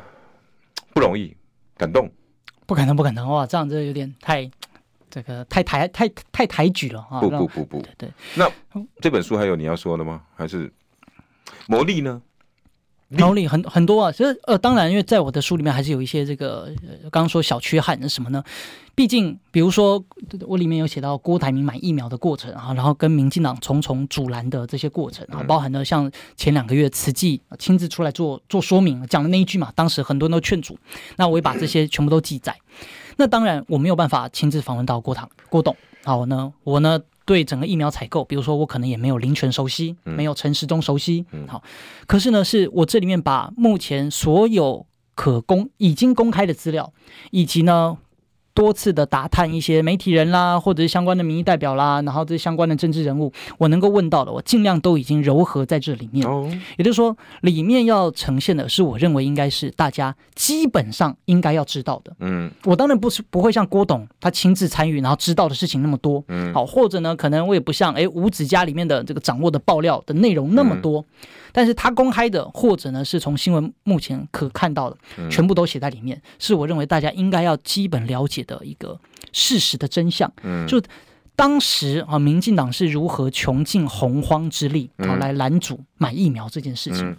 [0.92, 1.36] 不容易，
[1.76, 2.10] 感动，
[2.66, 3.46] 不可能，不可能哇！
[3.46, 4.50] 这样子有点太。
[5.12, 7.18] 这个太抬太太抬举了啊！
[7.18, 8.48] 不不不不，对，对，那
[9.00, 10.22] 这本书还有你要说的吗？
[10.36, 10.72] 还是
[11.66, 12.22] 魔力呢？
[13.10, 14.10] 魔力很很多啊。
[14.10, 16.72] 其实呃，当然，因为在我的书里面还是有一些这个
[17.10, 18.42] 刚刚说小缺憾是什么呢？
[18.94, 20.04] 毕竟，比如说
[20.46, 30.78] 我里面有写到郭台铭买疫苗的过程啊，然后跟民进党重重阻拦的这些过程啊，包含了像前两个月慈济亲自出来做做说明，讲的那一句嘛，当时很多人都劝阻。
[31.16, 32.54] 那我也把这些全部都记载。
[33.16, 35.74] 那当然，我没有办法亲自访问到郭唐、郭董。
[36.04, 36.98] 好呢，我呢
[37.30, 41.24] 对整个疫苗采购，比如说我可能也没有林权熟悉，没有陈时中熟悉。
[41.46, 41.62] 好，
[42.08, 46.92] 可是呢，是我这里面把目前所有可公、已经公开的资料，
[47.30, 47.98] 以及呢。
[48.60, 56.26] 多次的打探一些媒体人啦，或者是相关的民意代表啦，然后这相关的政治人物，我能够问到的，我尽量都已经糅合在这里面。
[56.28, 56.46] 哦，
[56.76, 62.14] 也就是说，里面要呈现的是我认为应该是大家基本上应该要知道的。
[62.20, 66.22] 嗯，我当然不是不会像郭董他亲自参与，然后知道的事情那么多。
[66.28, 71.00] 嗯，好，或者呢，可能我也不像哎五指家里面的这个掌握的爆料的内容那么多。
[71.00, 71.04] 嗯
[71.52, 74.96] 但是他公开的，或者呢是从新闻目前可看到的，
[75.30, 78.98] 全部都写在里面，是我认为大家应该要基本了解的一个
[79.32, 80.30] 事实的真相。
[80.42, 80.82] 嗯，就
[81.36, 87.16] 当时啊，民进党是如何穷尽洪荒之力啊来拦阻买疫苗这件事情。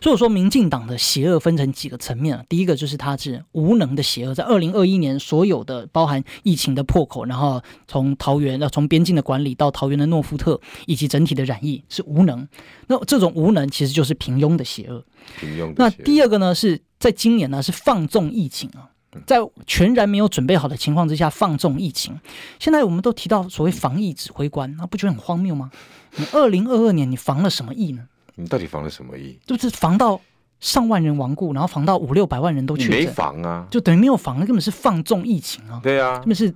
[0.00, 2.44] 所以说，民进党的邪恶分成几个层面啊。
[2.48, 12.46] 第一个就是它是无能的邪恶，在二零二一年所有的包含疫情的破口，然后从桃园呃从边境的管理到桃园的诺夫特，以及整体的染疫是无能。
[12.88, 15.04] 那这种无能其实就是平庸的邪恶。
[15.38, 15.72] 平庸。
[15.76, 18.90] 那第二个呢，是在今年呢是放纵疫情啊，
[19.26, 22.18] 在全然没有准备好的情况之下放纵疫情。
[22.58, 25.70] 现在我们都提到所谓防疫指挥官，那不觉得很荒谬吗？
[26.16, 28.04] 你二零二二年你防了什么疫呢？
[28.34, 29.38] 你到底防了什么疫？
[29.46, 30.20] 就是防到
[30.60, 32.92] 上万人亡故，然后防到五六百万人都确诊。
[32.92, 35.80] 没防啊，就等于没有防，那根本是放纵疫情啊。
[35.82, 36.52] 对啊，根本是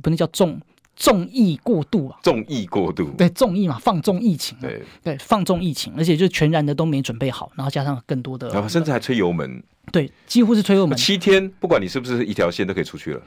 [0.00, 0.60] 不能叫纵
[0.96, 2.18] 纵疫过度啊。
[2.22, 4.56] 纵疫过度，对，纵疫嘛，放纵疫情。
[4.60, 9.62] 对对，放纵疫情，而且就全然的都没准备好，然后加上更多的，然后甚至还吹油门。
[9.92, 10.96] 对，几乎是吹油门。
[10.96, 13.20] 七天，不管你是不是一条线，都可以出去了。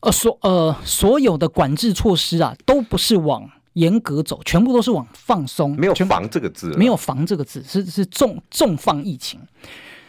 [0.00, 3.50] 呃，所呃所有的管制措施啊，都不是往。
[3.74, 9.40] 严格走，全部都是往放松，没有防这个字，没有防这个字，是是重重放疫情。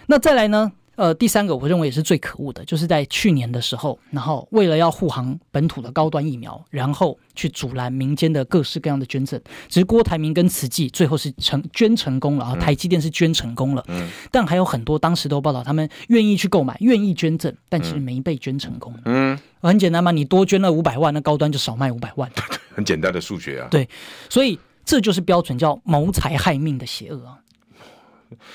[0.08, 0.72] 那再来呢？
[0.98, 9.40] 呃，第三个我认为也是最可恶的，就是在去年的时候，然后为了要护航本土的高端疫苗，然后去阻拦民间的各式各样的捐赠。
[9.68, 18.94] 只是郭台铭跟慈济最后是成捐成功了啊，台积电是捐成功了，嗯，但还有很多当时都报道他们愿意去购买，愿意捐赠，但其实没被捐成功。
[19.06, 22.30] 嗯，很简单嘛，你多捐了五百万，那高端就少卖五百万。
[22.74, 23.88] 很简单的数学啊，对，
[24.30, 27.38] 所以这就是标准叫谋财害命的邪恶啊，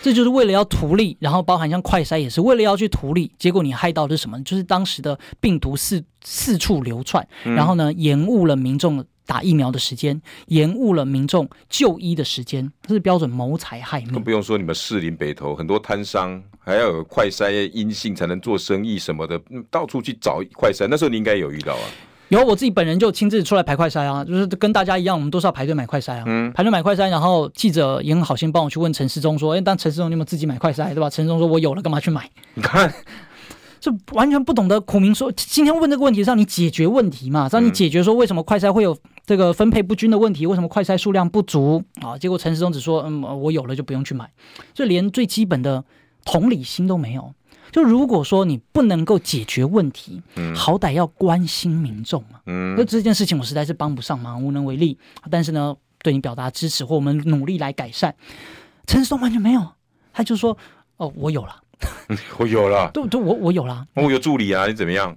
[0.03, 4.43] 这就是为了要图利，然后包含像快筛也是为了要去图利，结果你害到的是什么？
[4.43, 14.13] 就是当时的病毒四四处流窜，然后呢，延误了民众打疫苗的时间，延误了民众就医的时间，这是标准谋财害命。
[14.13, 19.41] 更不用说你们士林北投很多摊商还要有快筛阴性才能做生意什么的，
[19.71, 21.85] 到处去找快筛，那时候你应该有遇到啊。
[22.29, 26.25] 有我自己本人就亲自出来排快筛啊，就是跟大家一样，我们都是要排队买快筛啊。
[26.27, 32.93] 嗯，排队买快筛，然后记者也很好心帮我去问陈世忠说：“哎，但陈世忠你有没有自己买快筛，对吧？”陈世忠说：“我有了，干嘛去买？”你看，
[33.79, 35.31] 这完全不懂得苦民说。
[35.37, 42.19] 今天问这个问题是让你解决问题嘛，让你解决说为什么快筛会有这个分配不均的问题，为什么快筛数量不足啊？
[42.19, 44.29] 结果陈世忠只说：“嗯，我有了就不用去买。”
[44.75, 45.85] 就连最基本的
[46.25, 47.33] 同理心都没有。
[47.73, 54.97] 就如果说你不能够解决问题，嗯，好歹要关心民众嘛，嗯，那这件事情我实在是帮不上忙，无能为力。
[55.31, 58.15] 但是呢，对你表达支持或我们努力来改善，
[58.87, 59.67] 陈时中完全没有，
[60.13, 60.57] 他就说
[60.97, 61.61] ：“哦，我有了，
[62.39, 65.15] 我有了，对对，我我有了，我有助理啊，你怎么样？”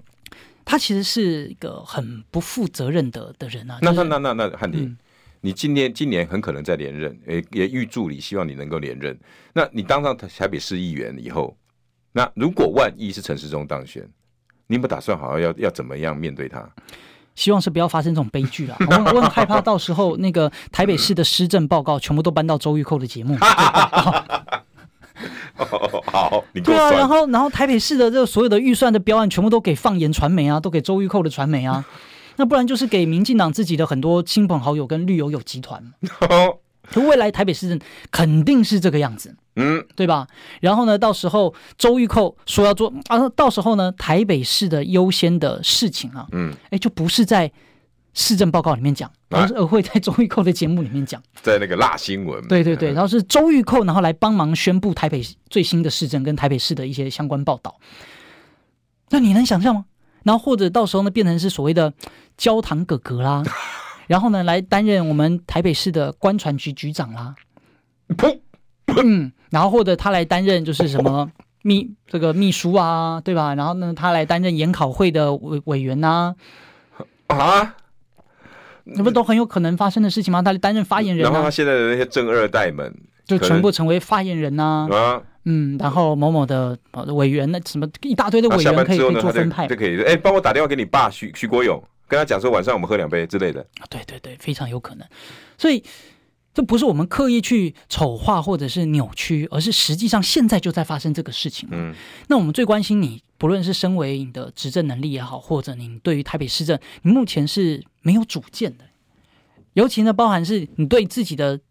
[0.66, 3.80] 他其实是一个很不负责任的的人啊。
[3.82, 4.98] 那那那那那汉庭，
[5.42, 9.18] 你今年今年很可能再连任，也也预助理希望你能够连任。
[9.54, 11.56] 那你当上台北市议员以后。
[12.12, 14.04] 那如果万一是陈世忠当选，
[14.68, 16.68] 你有没有打算好好要要怎么样面对他？
[17.36, 18.76] 希望是不要发生这种悲剧啊！
[18.80, 23.38] 我我很害怕到时候那个台北市的施政报告全部都搬到周玉蔻的节目。
[26.06, 31.86] 好，你对啊，然后然后台北市的这个所有的预算的标案，全部都给放言传媒啊，都给周玉蔻的传媒啊，
[32.36, 35.82] 那不然就是给民进党自己的很多亲朋好友跟绿友友集团。
[36.92, 37.80] 可未来台北市政
[38.12, 40.26] 肯定是这个样子，嗯，对吧？
[40.62, 47.52] 然后呢，到时候周玉蔻说要做啊，到时候呢，台北市的优先的事情啊，嗯，哎，就不是在
[48.14, 57.78] 市政报告里面讲，而是而会在周玉蔻的节目里面讲，在那个辣新闻，对对对，然后是周玉蔻，然后来帮忙宣布台北最新的市政跟台北市的一些相关报道。
[59.10, 59.86] 那你能想象吗？
[60.24, 61.94] 然后或者到时候呢，变成是所谓的
[62.38, 63.44] 焦糖哥哥啦。
[64.08, 67.36] 然后呢，来担任我们台北市的官船局局长啦。
[69.04, 71.30] 嗯，然后或者他来担任就是什么
[71.64, 73.56] 秘这个秘书啊，对吧？
[73.56, 76.36] 然后呢，他来担任研考会的委委员呐。
[77.28, 77.76] 啊，
[78.84, 80.42] 那不都很有可能发生的事情吗？
[80.42, 82.94] 他来担任发言人，然后他现在的那些正二代们
[83.26, 84.88] 就全部成为发言人呐。
[84.92, 86.78] 啊，嗯，然后某某的
[87.14, 91.84] 委员那什么一大堆的委员可以可以做分派，就可以哎，帮我打电话给你爸徐徐国勇。
[92.08, 95.08] 跟他讲说晚上我们喝两杯之类的，对对对，非常有可能。
[95.60, 95.84] 所以
[96.60, 101.70] 这不是我们刻意去丑化或者是扭曲，而是实际上现在就在发生这个事情。
[101.72, 101.96] 嗯，
[102.28, 108.84] 那我们最关心你，不论是身为你的执政能力也好，或者你对于台北市政，你目前是没有主见的，
[109.72, 111.62] 尤其呢，包含是你对自己的。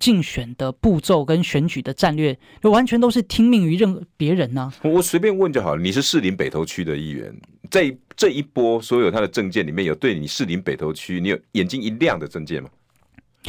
[0.00, 4.74] 竞选的步骤跟选举的战略，就完全都是听命于任别人呢、啊。
[4.82, 5.80] 我随便问就好了。
[5.80, 7.34] 你是士林北投区的议员，
[7.70, 12.68] 在这一波所有他的政见里面有对你士林北投区你有眼睛一亮的政见吗？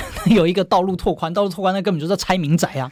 [0.28, 2.92] 有一个道路拓宽，道路拓宽那根本就是拆民宅啊！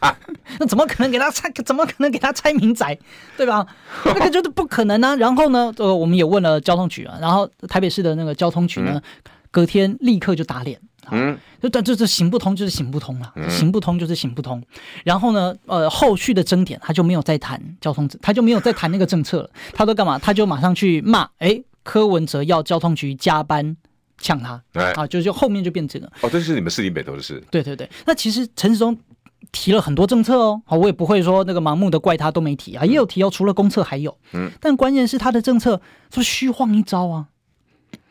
[0.58, 1.50] 那怎么可能给他拆？
[1.64, 2.96] 怎么可能给他拆民宅？
[3.36, 3.66] 对吧？
[4.04, 5.14] 那个就是不可能啊。
[5.16, 9.02] 然后呢，呃，我们也问了交通局啊，然后台北市的那个交通局呢，嗯、
[9.50, 10.80] 隔天立刻就打脸。
[11.12, 14.62] 嗯，就这这这行不通，就是行不通了，嗯、行不通就是行不通。
[15.02, 19.50] 然后呢，呃，后续的争点他就没有再谈交通，他就没有再谈那个政策了。
[19.72, 20.18] 他都干嘛？
[20.18, 23.76] 他就马上去骂，哎，柯文哲要交通局加班
[24.20, 26.12] 呛他，哎、啊，就就后面就变成了。
[26.20, 27.42] 哦，这是你们市里北投的事。
[27.50, 28.96] 对对对，那其实陈时中
[29.50, 35.80] 提了很多政策哦，好，我也不会说那个盲目的怪他都没提啊，也有提哦，除了公厕还有，嗯，但关键是他的政策
[36.14, 37.26] 是虚晃一招啊。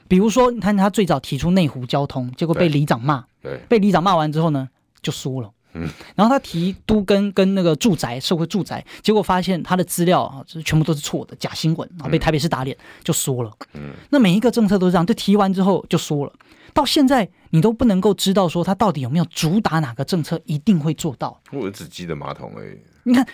[0.08, 4.68] 比如说，你看他最早提出内湖交通，结果被里长骂，对，被里长骂完之后呢，
[5.04, 5.52] 就输了。
[5.74, 13.52] 嗯，然后他提都跟跟那个住宅社会住宅，结果发现他的资料啊，就是全部都是错的假新闻，啊被台北市打脸，就说了。
[13.74, 16.34] 嗯，那每一个政策都是这样，就提完之后就说了。
[16.74, 21.40] 到现在你都不能够知道说他到底有没有主打哪个政策一定会做到。
[21.52, 22.78] 我只记得马桶而已。
[23.04, 23.26] 你看，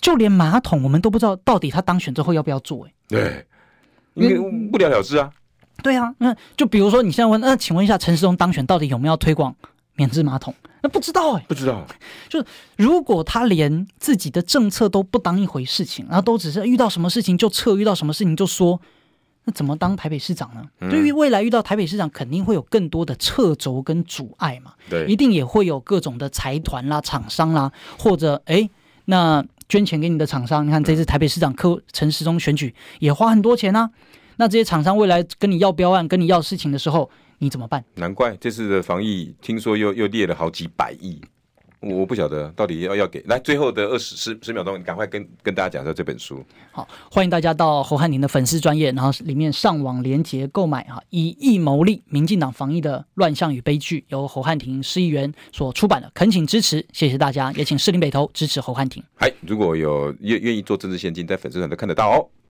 [0.00, 2.86] 就连马桶我们都不知道到底他当选之后要不要做。
[2.86, 3.46] 哎，对，
[4.14, 5.30] 因为不了了之啊。
[5.82, 9.54] 对啊，那就比如说你现在问，那请问一下陈时中当选到底有没有推广
[9.98, 10.54] 免治马桶？
[10.80, 11.84] 那不知道哎，不知道。
[12.28, 12.42] 就
[12.76, 18.80] 如果他连自己的政策都不当一回事情，然后都只是遇到什么事情就撤，遇到什么事情就说，
[19.44, 20.62] 那怎么当台北市长呢？
[20.88, 24.72] 对于未来遇到台北市长，肯定会有更多的掣肘跟阻碍嘛。
[24.88, 28.70] 对，一定也会有各种的财团啦、厂商啦，或者哎，
[29.06, 33.90] 那捐钱给你的厂商，你看这次台北市长柯陈时中选举也花很多钱啊。
[34.36, 37.84] 那这些厂商未来跟你要标案、跟你要事情的时候，你怎么办？
[37.94, 41.20] 难怪这次的防疫，听说又又列了好几百亿，
[41.80, 43.22] 我不晓得到底要要给。
[43.28, 46.44] 来，最后的二十十十秒钟，你赶快跟跟大家讲一下这本书。
[46.72, 59.00] 好，欢迎大家到侯汉廷的粉丝专业，然后里面上网连结购买哈，以疫谋利，民进党防疫的乱象与悲剧，由侯汉廷市议员所出版的，恳请支持，谢谢大家，也请士林北投支持侯汉廷。
[59.14, 62.28] 嗨，如果有愿愿意做政治献金，在粉丝团都看得到哦。